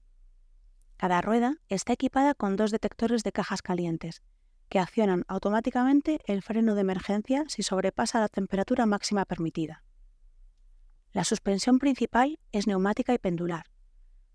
Cada 0.96 1.22
rueda 1.22 1.56
está 1.68 1.94
equipada 1.94 2.34
con 2.34 2.54
dos 2.54 2.70
detectores 2.70 3.24
de 3.24 3.32
cajas 3.32 3.62
calientes, 3.62 4.22
que 4.68 4.78
accionan 4.78 5.24
automáticamente 5.26 6.20
el 6.26 6.40
freno 6.40 6.76
de 6.76 6.82
emergencia 6.82 7.44
si 7.48 7.64
sobrepasa 7.64 8.20
la 8.20 8.28
temperatura 8.28 8.86
máxima 8.86 9.24
permitida. 9.24 9.82
La 11.16 11.24
suspensión 11.24 11.78
principal 11.78 12.38
es 12.52 12.66
neumática 12.66 13.14
y 13.14 13.18
pendular, 13.18 13.64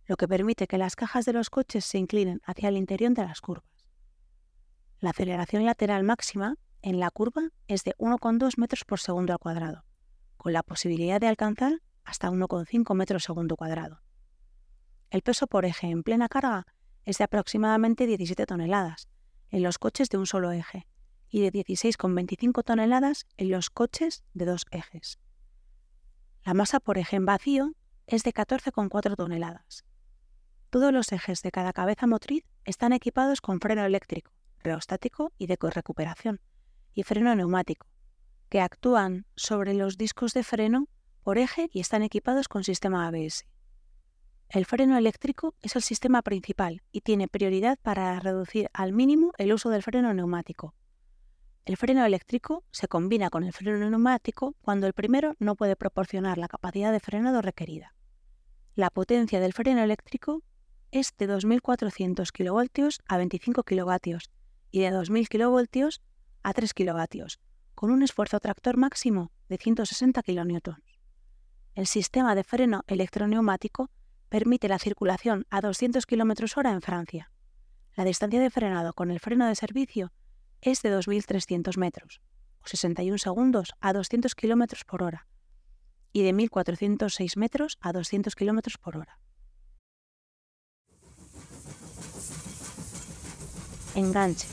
lo 0.08 0.18
que 0.18 0.28
permite 0.28 0.66
que 0.66 0.80
las 0.80 0.96
cajas 0.96 1.26
de 1.26 1.34
los 1.34 1.52
coches 1.52 1.86
se 1.86 2.00
inclinen 2.00 2.42
hacia 2.44 2.70
el 2.70 2.76
interior 2.76 3.14
de 3.14 3.22
las 3.22 3.40
curvas. 3.40 3.86
La 5.00 5.12
aceleración 5.12 5.64
lateral 5.64 6.04
máxima 6.04 6.56
en 6.82 7.00
la 7.00 7.12
curva 7.12 7.52
es 7.68 7.84
de 7.84 7.94
1,2 8.00 8.58
metros 8.58 8.84
por 8.84 9.00
segundo 9.00 9.32
al 9.32 9.38
cuadrado, 9.38 9.86
con 10.38 10.54
la 10.54 10.64
posibilidad 10.64 11.22
de 11.22 11.28
alcanzar 11.28 11.84
hasta 12.04 12.32
1,5 12.32 12.96
metros 12.96 13.26
segundo 13.26 13.58
cuadrado. 13.58 14.02
El 15.12 15.22
peso 15.22 15.46
por 15.46 15.66
eje 15.66 15.86
en 15.86 16.02
plena 16.02 16.30
carga 16.30 16.66
es 17.06 17.20
de 17.20 17.26
aproximadamente 17.26 18.08
17 18.08 18.48
toneladas 18.48 19.08
en 19.52 19.62
los 19.62 19.78
coches 19.78 20.10
de 20.10 20.18
un 20.18 20.26
solo 20.26 20.52
eje 20.52 20.88
y 21.30 21.42
de 21.42 21.52
16,25 21.52 22.64
toneladas 22.64 23.28
en 23.38 23.52
los 23.52 23.70
coches 23.70 24.24
de 24.34 24.46
dos 24.46 24.66
ejes. 24.72 25.20
La 26.44 26.56
masa 26.56 26.80
por 26.80 26.98
eje 26.98 27.18
en 27.18 27.26
vacío 27.26 27.74
es 28.08 28.24
de 28.24 28.34
14,4 28.34 29.16
toneladas. 29.16 29.86
Todos 30.72 30.92
los 30.92 31.12
ejes 31.12 31.44
de 31.44 31.52
cada 31.52 31.72
cabeza 31.72 32.08
motriz 32.08 32.44
están 32.66 32.94
equipados 32.94 33.42
con 33.42 33.60
freno 33.60 33.86
eléctrico, 33.86 34.32
reostático 34.60 35.32
y 35.38 35.46
de 35.46 35.58
recuperación, 35.62 36.40
y 36.96 37.04
freno 37.04 37.36
neumático, 37.36 37.86
que 38.50 38.60
actúan 38.60 39.28
sobre 39.36 39.76
los 39.76 39.98
discos 39.98 40.34
de 40.34 40.44
freno 40.44 40.88
por 41.22 41.38
eje 41.38 41.70
y 41.72 41.80
están 41.80 42.02
equipados 42.02 42.48
con 42.48 42.64
sistema 42.64 43.08
ABS. 43.08 43.46
El 44.50 44.66
freno 44.66 44.98
eléctrico 44.98 45.54
es 45.62 45.76
el 45.76 45.84
sistema 45.84 46.24
principal 46.24 46.82
y 46.92 47.02
tiene 47.02 47.28
prioridad 47.28 47.78
para 47.84 48.20
reducir 48.20 48.70
al 48.74 48.94
mínimo 48.94 49.32
el 49.38 49.54
uso 49.54 49.70
del 49.70 49.84
freno 49.84 50.12
neumático. 50.14 50.74
El 51.66 51.78
freno 51.78 52.04
eléctrico 52.04 52.64
se 52.72 52.88
combina 52.88 53.30
con 53.30 53.44
el 53.44 53.54
freno 53.54 53.90
neumático 53.90 54.56
cuando 54.62 54.88
el 54.88 54.94
primero 54.94 55.36
no 55.38 55.56
puede 55.56 55.76
proporcionar 55.76 56.40
la 56.40 56.48
capacidad 56.48 56.92
de 56.92 57.00
frenado 57.00 57.42
requerida. 57.42 57.94
La 58.74 58.90
potencia 58.90 59.40
del 59.40 59.54
freno 59.54 59.84
eléctrico 59.84 60.42
es 60.90 61.14
de 61.18 61.30
2.400 61.30 62.32
kV 62.32 62.98
a 63.08 63.18
25 63.18 63.64
kW 63.64 64.18
y 64.72 64.80
de 64.80 64.92
2.000 64.92 65.28
kV 65.28 66.00
a 66.44 66.54
3 66.54 66.74
kilovatios, 66.74 67.40
con 67.76 67.92
un 67.92 68.02
esfuerzo 68.02 68.40
tractor 68.40 68.78
máximo 68.78 69.32
de 69.48 69.58
160 69.58 70.24
kN. 70.24 70.62
El 71.76 71.86
sistema 71.86 72.34
de 72.34 72.44
freno 72.44 72.84
electroneumático 72.88 73.92
permite 74.30 74.68
la 74.68 74.80
circulación 74.80 75.46
a 75.52 75.62
200 75.62 76.06
km 76.08 76.58
hora 76.58 76.72
en 76.72 76.82
Francia. 76.82 77.32
La 77.96 78.04
distancia 78.04 78.40
de 78.40 78.50
frenado 78.50 78.94
con 78.94 79.12
el 79.12 79.20
freno 79.20 79.46
de 79.46 79.56
servicio 79.56 80.12
es 80.62 80.82
de 80.82 80.96
2.300 80.96 81.78
metros, 81.78 82.22
o 82.64 82.68
61 82.68 83.18
segundos 83.18 83.74
a 83.82 83.94
200 83.94 84.36
km 84.36 84.86
por 84.86 85.04
hora, 85.04 85.28
y 86.14 86.24
de 86.24 86.34
1.406 86.34 87.38
metros 87.38 87.78
a 87.82 87.92
200 87.92 88.36
km 88.36 88.78
por 88.80 88.98
hora. 88.98 89.20
Enganche. 93.96 94.48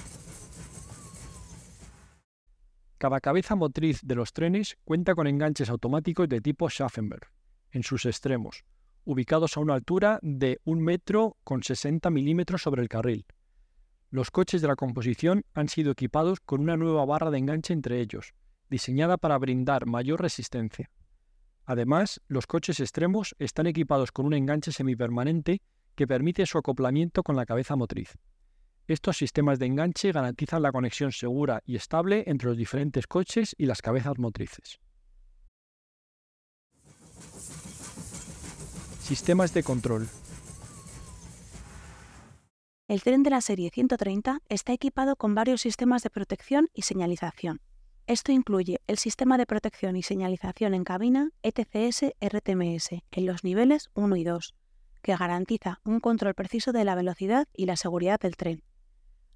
Cada 2.99 3.21
cabeza 3.21 3.55
motriz 3.55 4.01
de 4.03 4.17
los 4.17 4.33
trenes 4.33 4.77
cuenta 4.85 5.15
con 5.15 5.29
enganches 5.29 5.71
automáticos 5.71 6.29
de 6.29 6.41
tipo 6.41 6.69
Schaffenberg 6.69 7.31
en 7.71 7.85
sus 7.85 8.07
extremos, 8.07 8.65
ubicados 9.05 9.57
a 9.57 9.61
una 9.61 9.75
altura 9.75 10.19
de 10.23 10.61
1 10.65 10.83
metro 10.83 11.37
con 11.45 11.63
60 11.63 12.11
milímetros 12.11 12.63
sobre 12.63 12.83
el 12.83 12.89
carril. 12.89 13.27
Los 14.11 14.31
coches 14.31 14.63
de 14.63 14.69
la 14.69 14.77
composición 14.77 15.45
han 15.53 15.69
sido 15.69 15.93
equipados 15.93 16.41
con 16.41 16.63
una 16.63 16.79
nueva 16.79 17.05
barra 17.05 17.31
de 17.31 17.37
enganche 17.37 17.75
entre 17.75 18.01
ellos, 18.01 18.33
diseñada 18.71 19.19
para 19.19 19.37
brindar 19.37 19.85
mayor 19.85 20.23
resistencia. 20.23 20.91
Además, 21.67 22.23
los 22.27 22.47
coches 22.47 22.81
extremos 22.81 23.37
están 23.39 23.67
equipados 23.67 24.11
con 24.11 24.25
un 24.25 24.33
enganche 24.33 24.73
semipermanente 24.73 25.61
que 25.95 26.07
permite 26.07 26.47
su 26.47 26.57
acoplamiento 26.57 27.23
con 27.23 27.37
la 27.37 27.45
cabeza 27.45 27.77
motriz. 27.77 28.17
Estos 28.87 29.19
sistemas 29.19 29.59
de 29.59 29.67
enganche 29.67 30.11
garantizan 30.13 30.63
la 30.63 30.73
conexión 30.73 31.13
segura 31.13 31.61
y 31.67 31.77
estable 31.77 32.25
entre 32.27 32.49
los 32.49 32.57
diferentes 32.57 33.07
coches 33.07 33.55
y 33.59 33.67
las 33.67 33.83
cabezas 33.83 34.17
motrices. 34.17 34.81
Sistemas 39.03 39.53
de 39.53 39.63
control. 39.63 40.09
El 42.89 43.03
tren 43.03 43.23
de 43.23 43.29
la 43.29 43.43
serie 43.43 43.69
130 43.69 44.41
está 44.49 44.73
equipado 44.73 45.15
con 45.15 45.35
varios 45.35 45.61
sistemas 45.61 46.03
de 46.03 46.09
protección 46.09 46.71
y 46.73 46.83
señalización. 46.83 47.61
Esto 48.07 48.33
incluye 48.33 48.81
el 48.87 48.97
sistema 48.97 49.37
de 49.37 49.45
protección 49.45 49.95
y 49.95 50.03
señalización 50.03 50.73
en 50.73 50.85
cabina 50.85 51.29
ETCS-RTMS 51.43 53.03
en 53.11 53.27
los 53.27 53.45
niveles 53.45 53.91
1 53.93 54.17
y 54.17 54.25
2, 54.25 54.55
que 55.03 55.15
garantiza 55.15 55.81
un 55.85 56.01
control 56.01 56.33
preciso 56.33 56.73
de 56.73 56.87
la 56.87 56.95
velocidad 56.95 57.47
y 57.53 57.67
la 57.67 57.77
seguridad 57.77 58.19
del 58.21 58.39
tren. 58.39 58.63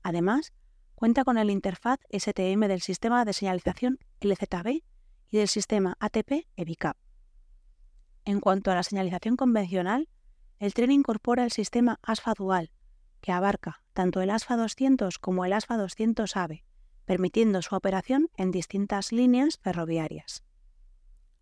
Además, 0.03 0.55
cuenta 0.95 1.23
con 1.23 1.37
el 1.37 1.51
interfaz 1.51 1.99
STM 2.11 2.69
del 2.69 2.81
sistema 2.81 3.27
de 3.27 3.35
señalización 3.35 3.99
LZB 4.23 4.81
y 5.29 5.37
del 5.37 5.49
sistema 5.49 5.99
ATP 6.01 6.47
EBICAP. 6.57 6.97
En 8.25 8.41
cuanto 8.41 8.71
a 8.71 8.77
la 8.77 8.83
señalización 8.83 9.37
convencional, 9.37 10.09
el 10.59 10.73
tren 10.73 10.91
incorpora 10.91 11.45
el 11.45 11.51
sistema 11.51 11.99
ASFA 12.03 12.33
Dual, 12.33 12.71
que 13.23 13.33
abarca 13.33 13.81
tanto 13.95 14.21
el 14.21 14.29
ASFA 14.29 14.57
200 14.57 15.19
como 15.19 15.47
el 15.47 15.55
ASFA 15.55 15.79
200 15.79 16.37
AVE, 16.37 16.65
permitiendo 17.07 17.63
su 17.63 17.75
operación 17.75 18.29
en 18.37 18.51
distintas 18.51 19.13
líneas 19.13 19.59
ferroviarias. 19.63 20.45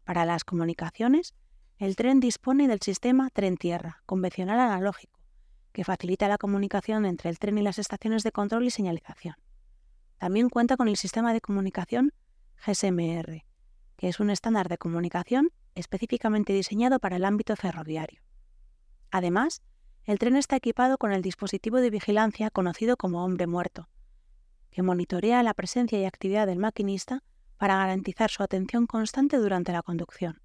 Para 0.05 0.25
las 0.25 0.45
comunicaciones, 0.45 1.35
el 1.79 1.97
tren 1.97 2.21
dispone 2.21 2.69
del 2.69 2.81
sistema 2.81 3.31
tren-tierra, 3.31 4.03
convencional 4.07 4.61
analógico, 4.61 5.19
que 5.73 5.85
facilita 5.85 6.29
la 6.29 6.39
comunicación 6.39 7.07
entre 7.07 7.31
el 7.31 7.39
tren 7.39 7.59
y 7.59 7.63
las 7.63 7.79
estaciones 7.79 8.23
de 8.23 8.33
control 8.33 8.65
y 8.65 8.71
señalización. 8.71 9.37
También 10.19 10.51
cuenta 10.51 10.77
con 10.77 10.89
el 10.89 10.97
sistema 10.97 11.33
de 11.33 11.41
comunicación 11.41 12.13
GSMR, 12.67 13.45
que 13.97 14.09
es 14.09 14.21
un 14.21 14.29
estándar 14.29 14.69
de 14.69 14.77
comunicación 14.77 15.51
específicamente 15.75 16.53
diseñado 16.53 16.99
para 16.99 17.17
el 17.17 17.25
ámbito 17.25 17.57
ferroviario. 17.57 18.21
Además, 19.11 19.63
el 20.07 20.19
tren 20.19 20.37
está 20.37 20.57
equipado 20.57 20.99
con 20.99 21.13
el 21.13 21.23
dispositivo 21.23 21.79
de 21.79 21.91
vigilancia 21.91 22.51
conocido 22.51 22.97
como 22.97 23.25
hombre 23.25 23.47
muerto, 23.47 23.89
que 24.71 24.83
monitorea 24.83 25.43
la 25.43 25.55
presencia 25.55 25.99
y 26.01 26.05
actividad 26.05 26.47
del 26.47 26.59
maquinista 26.59 27.23
para 27.59 27.77
garantizar 27.77 28.31
su 28.31 28.43
atención 28.43 28.87
constante 28.87 29.37
durante 29.37 29.73
la 29.73 29.83
conducción. 29.83 30.41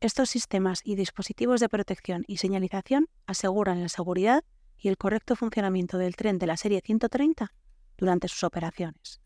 Estos 0.00 0.30
sistemas 0.30 0.80
y 0.84 0.94
dispositivos 0.94 1.60
de 1.60 1.68
protección 1.68 2.24
y 2.28 2.36
señalización 2.36 3.08
aseguran 3.26 3.82
la 3.82 3.88
seguridad 3.88 4.44
y 4.78 4.88
el 4.88 4.96
correcto 4.96 5.34
funcionamiento 5.34 5.98
del 5.98 6.14
tren 6.14 6.38
de 6.38 6.46
la 6.46 6.56
serie 6.56 6.80
130 6.84 7.52
durante 7.96 8.28
sus 8.28 8.44
operaciones. 8.44 9.20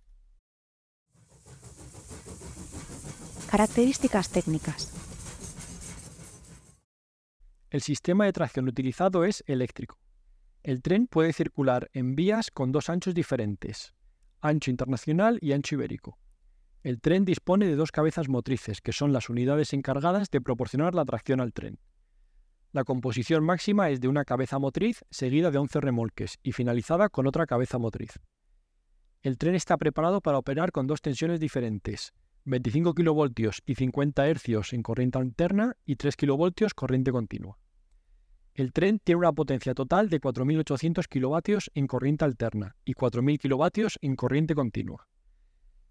Características 3.51 4.31
técnicas. 4.31 4.92
El 7.73 7.81
sistema 7.81 8.27
de 8.27 8.35
tracción 8.35 8.69
utilizado 8.69 9.25
es 9.25 9.43
eléctrico. 9.47 9.99
El 10.63 10.83
tren 10.83 11.07
puede 11.07 11.33
circular 11.33 11.89
en 11.95 12.15
vías 12.15 12.51
con 12.51 12.71
dos 12.71 12.91
anchos 12.91 13.15
diferentes, 13.15 13.95
ancho 14.43 14.71
internacional 14.71 15.39
y 15.41 15.53
ancho 15.53 15.77
ibérico. 15.77 16.19
El 16.83 17.01
tren 17.01 17.25
dispone 17.25 17.67
de 17.67 17.75
dos 17.75 17.91
cabezas 17.91 18.29
motrices, 18.29 18.83
que 18.83 18.93
son 18.93 19.15
las 19.15 19.31
unidades 19.31 19.73
encargadas 19.73 20.31
de 20.31 20.43
proporcionar 20.43 20.95
la 20.95 21.07
tracción 21.07 21.41
al 21.41 21.55
tren. 21.55 21.79
La 22.73 22.85
composición 22.85 23.43
máxima 23.43 23.89
es 23.89 24.03
de 24.03 24.09
una 24.09 24.27
cabeza 24.27 24.59
motriz 24.59 25.03
seguida 25.11 25.51
de 25.51 25.57
11 25.57 25.81
remolques 25.81 26.39
y 26.43 26.53
finalizada 26.53 27.09
con 27.09 27.27
otra 27.27 27.47
cabeza 27.47 27.79
motriz. 27.79 28.21
El 29.23 29.39
tren 29.39 29.55
está 29.55 29.79
preparado 29.79 30.21
para 30.21 30.37
operar 30.37 30.73
con 30.73 30.87
dos 30.87 31.01
tensiones 31.01 31.41
diferentes, 31.41 32.13
25 32.45 32.93
kV 32.93 33.33
y 33.65 33.75
50 33.77 34.35
Hz 34.35 34.73
en 34.75 34.83
corriente 34.83 35.17
alterna 35.17 35.75
y 35.87 35.97
3 35.97 36.17
kV 36.17 36.53
corriente 36.75 37.13
continua. 37.13 37.62
El 38.55 38.75
tren 38.75 38.99
tiene 38.99 39.21
una 39.21 39.33
potencia 39.33 39.73
total 39.73 40.11
de 40.11 40.21
4.800 40.21 41.07
kW 41.09 41.59
en 41.75 41.87
corriente 41.87 42.25
alterna 42.27 42.77
y 42.85 42.93
4.000 42.93 43.41
kW 43.41 43.89
en 44.03 44.15
corriente 44.15 44.55
continua. 44.55 45.09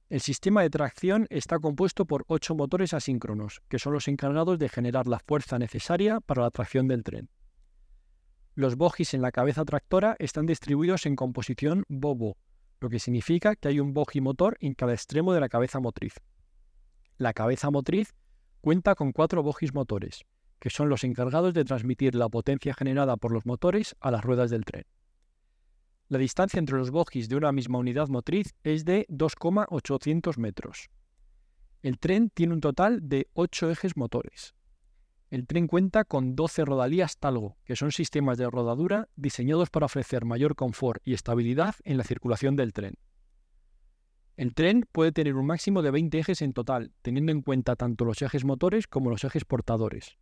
El 0.09 0.21
sistema 0.21 0.61
de 0.61 0.69
tracción 0.69 1.25
está 1.31 1.57
compuesto 1.57 2.05
por 2.05 2.23
ocho 2.27 2.53
motores 2.53 2.93
asíncronos, 2.93 3.61
que 3.67 3.79
son 3.79 3.93
los 3.93 4.07
encargados 4.07 4.59
de 4.59 4.69
generar 4.69 5.07
la 5.07 5.19
fuerza 5.19 5.57
necesaria 5.57 6.19
para 6.19 6.43
la 6.43 6.51
tracción 6.51 6.87
del 6.87 7.03
tren. 7.03 7.29
Los 8.53 8.75
bogies 8.75 9.15
en 9.15 9.21
la 9.21 9.31
cabeza 9.31 9.65
tractora 9.65 10.15
están 10.19 10.45
distribuidos 10.45 11.05
en 11.07 11.15
composición 11.15 11.83
bobo, 11.87 12.37
lo 12.79 12.89
que 12.89 12.99
significa 12.99 13.55
que 13.55 13.69
hay 13.69 13.79
un 13.79 13.93
bogie 13.93 14.21
motor 14.21 14.57
en 14.59 14.75
cada 14.75 14.93
extremo 14.93 15.33
de 15.33 15.39
la 15.39 15.49
cabeza 15.49 15.79
motriz. 15.79 16.15
La 17.17 17.33
cabeza 17.33 17.71
motriz 17.71 18.13
cuenta 18.59 18.93
con 18.93 19.13
cuatro 19.13 19.41
bogies 19.41 19.73
motores, 19.73 20.25
que 20.61 20.69
son 20.69 20.89
los 20.89 21.03
encargados 21.03 21.55
de 21.55 21.65
transmitir 21.65 22.13
la 22.13 22.29
potencia 22.29 22.75
generada 22.75 23.17
por 23.17 23.31
los 23.31 23.47
motores 23.47 23.95
a 23.99 24.11
las 24.11 24.23
ruedas 24.23 24.51
del 24.51 24.63
tren. 24.63 24.85
La 26.07 26.19
distancia 26.19 26.59
entre 26.59 26.77
los 26.77 26.91
bogies 26.91 27.27
de 27.29 27.35
una 27.35 27.51
misma 27.51 27.79
unidad 27.79 28.09
motriz 28.09 28.53
es 28.63 28.85
de 28.85 29.07
2,800 29.09 30.37
metros. 30.37 30.91
El 31.81 31.97
tren 31.97 32.29
tiene 32.29 32.53
un 32.53 32.61
total 32.61 33.09
de 33.09 33.27
8 33.33 33.71
ejes 33.71 33.97
motores. 33.97 34.53
El 35.31 35.47
tren 35.47 35.65
cuenta 35.65 36.03
con 36.03 36.35
12 36.35 36.63
rodalías 36.63 37.17
Talgo, 37.17 37.57
que 37.65 37.75
son 37.75 37.91
sistemas 37.91 38.37
de 38.37 38.47
rodadura 38.47 39.09
diseñados 39.15 39.71
para 39.71 39.87
ofrecer 39.87 40.25
mayor 40.25 40.55
confort 40.55 41.01
y 41.03 41.15
estabilidad 41.15 41.73
en 41.85 41.97
la 41.97 42.03
circulación 42.03 42.55
del 42.55 42.71
tren. 42.71 42.93
El 44.37 44.53
tren 44.53 44.85
puede 44.91 45.11
tener 45.11 45.35
un 45.35 45.47
máximo 45.47 45.81
de 45.81 45.89
20 45.89 46.19
ejes 46.19 46.43
en 46.43 46.53
total, 46.53 46.93
teniendo 47.01 47.31
en 47.31 47.41
cuenta 47.41 47.75
tanto 47.75 48.05
los 48.05 48.21
ejes 48.21 48.45
motores 48.45 48.85
como 48.85 49.09
los 49.09 49.23
ejes 49.23 49.43
portadores 49.43 50.19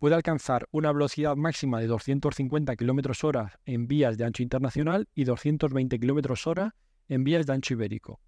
puede 0.00 0.14
alcanzar 0.14 0.66
una 0.72 0.92
velocidad 0.92 1.36
máxima 1.36 1.78
de 1.78 1.86
250 1.86 2.74
km 2.74 3.22
hora 3.22 3.60
en 3.66 3.86
vías 3.86 4.16
de 4.16 4.24
ancho 4.24 4.42
internacional 4.42 5.08
y 5.14 5.24
220 5.24 6.00
km 6.00 6.46
hora 6.46 6.74
en 7.06 7.22
vías 7.22 7.44
de 7.46 7.52
ancho 7.52 7.74
ibérico. 7.74 8.18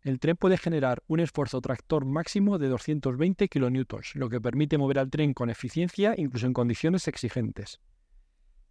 El 0.00 0.18
tren 0.18 0.36
puede 0.36 0.58
generar 0.58 1.00
un 1.06 1.20
esfuerzo 1.20 1.60
tractor 1.60 2.04
máximo 2.04 2.58
de 2.58 2.66
220 2.66 3.48
kN, 3.48 3.86
lo 4.14 4.28
que 4.28 4.40
permite 4.40 4.76
mover 4.76 4.98
al 4.98 5.08
tren 5.08 5.34
con 5.34 5.50
eficiencia 5.50 6.14
incluso 6.18 6.46
en 6.46 6.52
condiciones 6.52 7.06
exigentes. 7.06 7.80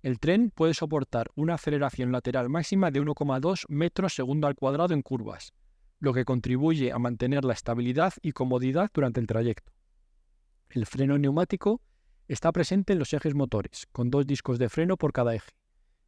El 0.01 0.19
tren 0.19 0.51
puede 0.53 0.73
soportar 0.73 1.31
una 1.35 1.53
aceleración 1.53 2.11
lateral 2.11 2.49
máxima 2.49 2.91
de 2.91 3.01
1,2 3.01 3.63
metros 3.69 4.13
segundo 4.13 4.47
al 4.47 4.55
cuadrado 4.55 4.93
en 4.93 5.01
curvas, 5.01 5.53
lo 5.99 6.13
que 6.13 6.25
contribuye 6.25 6.91
a 6.91 6.99
mantener 6.99 7.45
la 7.45 7.53
estabilidad 7.53 8.11
y 8.21 8.33
comodidad 8.33 8.91
durante 8.93 9.21
el 9.21 9.27
trayecto. 9.27 9.71
El 10.69 10.85
freno 10.85 11.17
neumático 11.17 11.81
Está 12.31 12.53
presente 12.53 12.93
en 12.93 12.99
los 12.99 13.11
ejes 13.11 13.35
motores, 13.35 13.89
con 13.91 14.09
dos 14.09 14.25
discos 14.25 14.57
de 14.57 14.69
freno 14.69 14.95
por 14.95 15.11
cada 15.11 15.35
eje. 15.35 15.51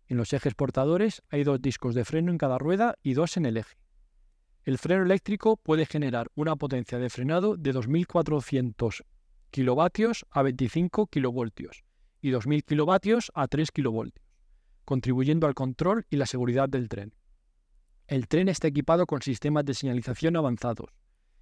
En 0.07 0.15
los 0.15 0.31
ejes 0.31 0.55
portadores 0.55 1.21
hay 1.27 1.43
dos 1.43 1.61
discos 1.61 1.95
de 1.95 2.05
freno 2.05 2.31
en 2.31 2.37
cada 2.37 2.57
rueda 2.57 2.95
y 3.03 3.13
dos 3.13 3.35
en 3.35 3.45
el 3.45 3.57
eje. 3.57 3.75
El 4.63 4.77
freno 4.77 5.03
eléctrico 5.03 5.57
puede 5.57 5.85
generar 5.85 6.31
una 6.35 6.55
potencia 6.55 6.97
de 6.97 7.09
frenado 7.09 7.57
de 7.57 7.73
2.400 7.73 9.03
kilovatios 9.51 10.25
a 10.29 10.43
25 10.43 11.07
kilovoltios 11.07 11.83
y 12.21 12.31
2.000 12.31 12.63
kilovatios 12.63 13.29
a 13.35 13.49
3 13.49 13.71
kilovoltios, 13.71 14.25
contribuyendo 14.85 15.45
al 15.45 15.55
control 15.55 16.05
y 16.09 16.15
la 16.15 16.25
seguridad 16.25 16.69
del 16.69 16.87
tren. 16.87 17.13
El 18.07 18.29
tren 18.29 18.47
está 18.47 18.69
equipado 18.69 19.07
con 19.07 19.21
sistemas 19.21 19.65
de 19.65 19.73
señalización 19.73 20.37
avanzados, 20.37 20.89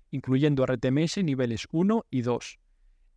incluyendo 0.10 0.66
RTMS 0.66 1.24
niveles 1.24 1.68
1 1.72 2.08
y 2.10 2.24
2, 2.24 2.58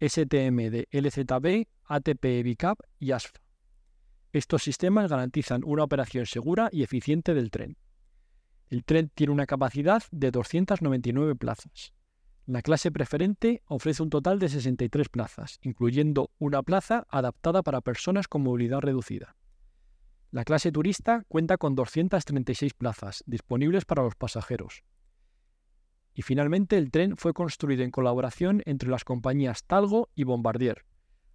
STM 0.01 0.71
de 0.71 0.89
LZB, 0.91 1.69
ATP 1.85 2.43
BICAP 2.43 2.79
y 2.99 3.13
ASFA. 3.13 3.41
Estos 4.33 4.63
sistemas 4.63 5.09
garantizan 5.09 5.63
una 5.65 5.85
operación 5.85 6.27
segura 6.27 6.69
y 6.73 6.83
eficiente 6.83 7.35
del 7.35 7.51
tren. 7.51 7.77
El 8.69 8.85
tren 8.85 9.11
tiene 9.15 9.33
una 9.33 9.47
capacidad 9.47 10.03
de 10.11 10.31
299 10.31 11.37
plazas. 11.37 11.95
La 12.47 12.61
clase 12.61 12.91
preferente 12.91 13.63
ofrece 13.67 14.03
un 14.03 14.11
total 14.11 14.39
de 14.39 14.49
63 14.49 15.09
plazas, 15.09 15.59
incluyendo 15.63 16.31
una 16.39 16.63
plaza 16.63 17.07
adaptada 17.09 17.63
para 17.63 17.81
personas 17.81 18.29
con 18.29 18.43
movilidad 18.43 18.81
reducida. 18.81 19.37
La 20.31 20.45
clase 20.45 20.73
turista 20.73 21.25
cuenta 21.29 21.57
con 21.57 21.77
236 21.77 22.75
plazas 22.75 23.23
disponibles 23.27 23.85
para 23.85 24.03
los 24.03 24.17
pasajeros, 24.17 24.83
y 26.15 26.23
finalmente 26.23 26.79
el 26.79 26.91
tren 26.91 27.17
fue 27.17 27.35
construido 27.35 27.83
en 27.83 27.91
colaboración 27.91 28.63
entre 28.67 28.89
las 28.89 29.05
compañías 29.05 29.65
Talgo 29.65 30.09
y 30.15 30.25
Bombardier, 30.25 30.85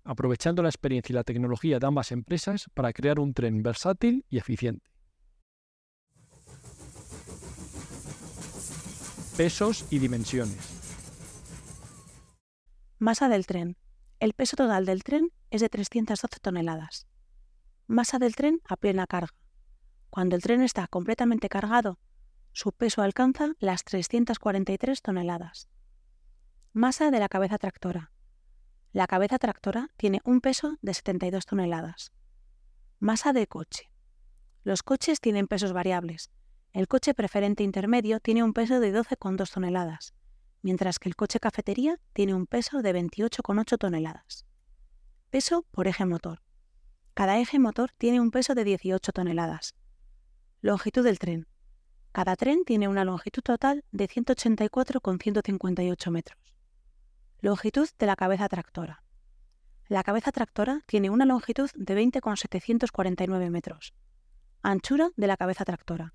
aprovechando 0.03 0.63
la 0.63 0.69
experiencia 0.69 1.13
y 1.13 1.15
la 1.15 1.23
tecnología 1.23 1.79
de 1.79 1.85
ambas 1.85 2.11
empresas 2.11 2.67
para 2.73 2.93
crear 2.93 3.19
un 3.19 3.33
tren 3.33 3.61
versátil 3.61 4.25
y 4.29 4.37
eficiente. 4.37 4.89
Pesos 9.35 9.85
y 9.89 9.99
dimensiones. 9.99 10.79
Masa 12.97 13.29
del 13.29 13.45
tren. 13.45 13.77
El 14.19 14.33
peso 14.33 14.57
total 14.57 14.85
del 14.85 15.03
tren 15.03 15.31
es 15.49 15.61
de 15.61 15.69
312 15.69 16.39
toneladas. 16.41 17.07
Masa 17.87 18.19
del 18.19 18.35
tren 18.35 18.59
a 18.67 18.75
plena 18.75 19.07
carga. 19.07 19.33
Cuando 20.09 20.35
el 20.35 20.41
tren 20.41 20.61
está 20.61 20.87
completamente 20.87 21.47
cargado, 21.47 21.99
su 22.59 22.73
peso 22.73 23.01
alcanza 23.01 23.53
las 23.59 23.85
343 23.85 25.01
toneladas. 25.01 25.69
Masa 26.73 27.09
de 27.09 27.17
la 27.17 27.29
cabeza 27.29 27.57
tractora. 27.57 28.11
La 28.91 29.07
cabeza 29.07 29.39
tractora 29.39 29.87
tiene 29.95 30.19
un 30.25 30.41
peso 30.41 30.77
de 30.81 30.93
72 30.93 31.45
toneladas. 31.45 32.11
Masa 32.99 33.31
de 33.31 33.47
coche. 33.47 33.89
Los 34.65 34.83
coches 34.83 35.21
tienen 35.21 35.47
pesos 35.47 35.71
variables. 35.71 36.31
El 36.73 36.89
coche 36.89 37.13
preferente 37.13 37.63
intermedio 37.63 38.19
tiene 38.19 38.43
un 38.43 38.51
peso 38.51 38.81
de 38.81 38.93
12,2 38.93 39.53
toneladas, 39.53 40.13
mientras 40.61 40.99
que 40.99 41.07
el 41.07 41.15
coche 41.15 41.39
cafetería 41.39 41.97
tiene 42.11 42.33
un 42.33 42.45
peso 42.45 42.81
de 42.81 42.93
28,8 42.93 43.77
toneladas. 43.77 44.45
Peso 45.29 45.65
por 45.71 45.87
eje 45.87 46.05
motor. 46.05 46.41
Cada 47.13 47.39
eje 47.39 47.57
motor 47.57 47.93
tiene 47.97 48.19
un 48.19 48.31
peso 48.31 48.53
de 48.53 48.65
18 48.65 49.13
toneladas. 49.13 49.75
Longitud 50.59 51.05
del 51.05 51.19
tren. 51.19 51.47
Cada 52.19 52.35
tren 52.35 52.65
tiene 52.65 52.89
una 52.89 53.05
longitud 53.05 53.41
total 53.41 53.85
de 53.93 54.09
184,158 54.09 56.11
metros. 56.11 56.53
Longitud 57.39 57.87
de 57.97 58.05
la 58.05 58.17
cabeza 58.17 58.49
tractora. 58.49 59.03
La 59.87 60.03
cabeza 60.03 60.33
tractora 60.33 60.81
tiene 60.85 61.09
una 61.09 61.23
longitud 61.23 61.69
de 61.75 61.95
20,749 61.95 63.49
metros. 63.49 63.93
Anchura 64.61 65.11
de 65.15 65.27
la 65.27 65.37
cabeza 65.37 65.63
tractora. 65.63 66.13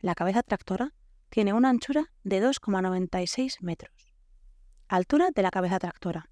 La 0.00 0.16
cabeza 0.16 0.42
tractora 0.42 0.92
tiene 1.28 1.52
una 1.52 1.68
anchura 1.68 2.10
de 2.24 2.42
2,96 2.42 3.60
metros. 3.60 4.12
Altura 4.88 5.28
de 5.32 5.42
la 5.42 5.52
cabeza 5.52 5.78
tractora. 5.78 6.28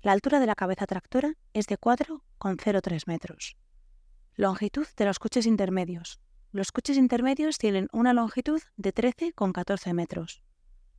La 0.00 0.12
altura 0.12 0.40
de 0.40 0.46
la 0.46 0.54
cabeza 0.54 0.86
tractora 0.86 1.34
es 1.52 1.66
de 1.66 1.78
4,03 1.78 3.06
metros. 3.08 3.58
Longitud 4.36 4.86
de 4.96 5.04
los 5.04 5.18
coches 5.18 5.44
intermedios. 5.44 6.18
Los 6.54 6.70
coches 6.70 6.98
intermedios 6.98 7.56
tienen 7.56 7.88
una 7.92 8.12
longitud 8.12 8.60
de 8.76 8.92
13,14 8.92 9.94
metros. 9.94 10.42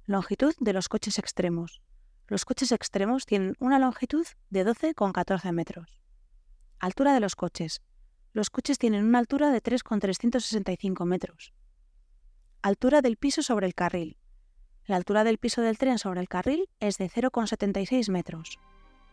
Longitud 0.07 0.55
de 0.59 0.73
los 0.73 0.89
coches 0.89 1.19
extremos. 1.19 1.83
Los 2.27 2.43
coches 2.43 2.71
extremos 2.71 3.27
tienen 3.27 3.55
una 3.59 3.77
longitud 3.77 4.25
de 4.49 4.65
12,14 4.65 5.51
metros. 5.51 6.01
Altura 6.79 7.13
de 7.13 7.19
los 7.19 7.35
coches. 7.35 7.83
Los 8.33 8.49
coches 8.49 8.79
tienen 8.79 9.05
una 9.05 9.19
altura 9.19 9.51
de 9.51 9.61
3,365 9.61 11.05
metros. 11.05 11.53
Altura 12.63 13.03
del 13.03 13.17
piso 13.17 13.43
sobre 13.43 13.67
el 13.67 13.75
carril. 13.75 14.17
La 14.87 14.95
altura 14.95 15.23
del 15.23 15.37
piso 15.37 15.61
del 15.61 15.77
tren 15.77 15.99
sobre 15.99 16.21
el 16.21 16.27
carril 16.27 16.67
es 16.79 16.97
de 16.97 17.11
0,76 17.11 18.09
metros. 18.09 18.57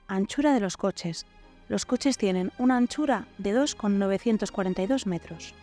Anchura 0.09 0.55
de 0.55 0.61
los 0.61 0.79
coches. 0.79 1.27
Los 1.69 1.85
coches 1.85 2.17
tienen 2.17 2.51
una 2.57 2.79
anchura 2.79 3.29
de 3.37 3.53
2,942 3.53 5.07
metros. 5.07 5.55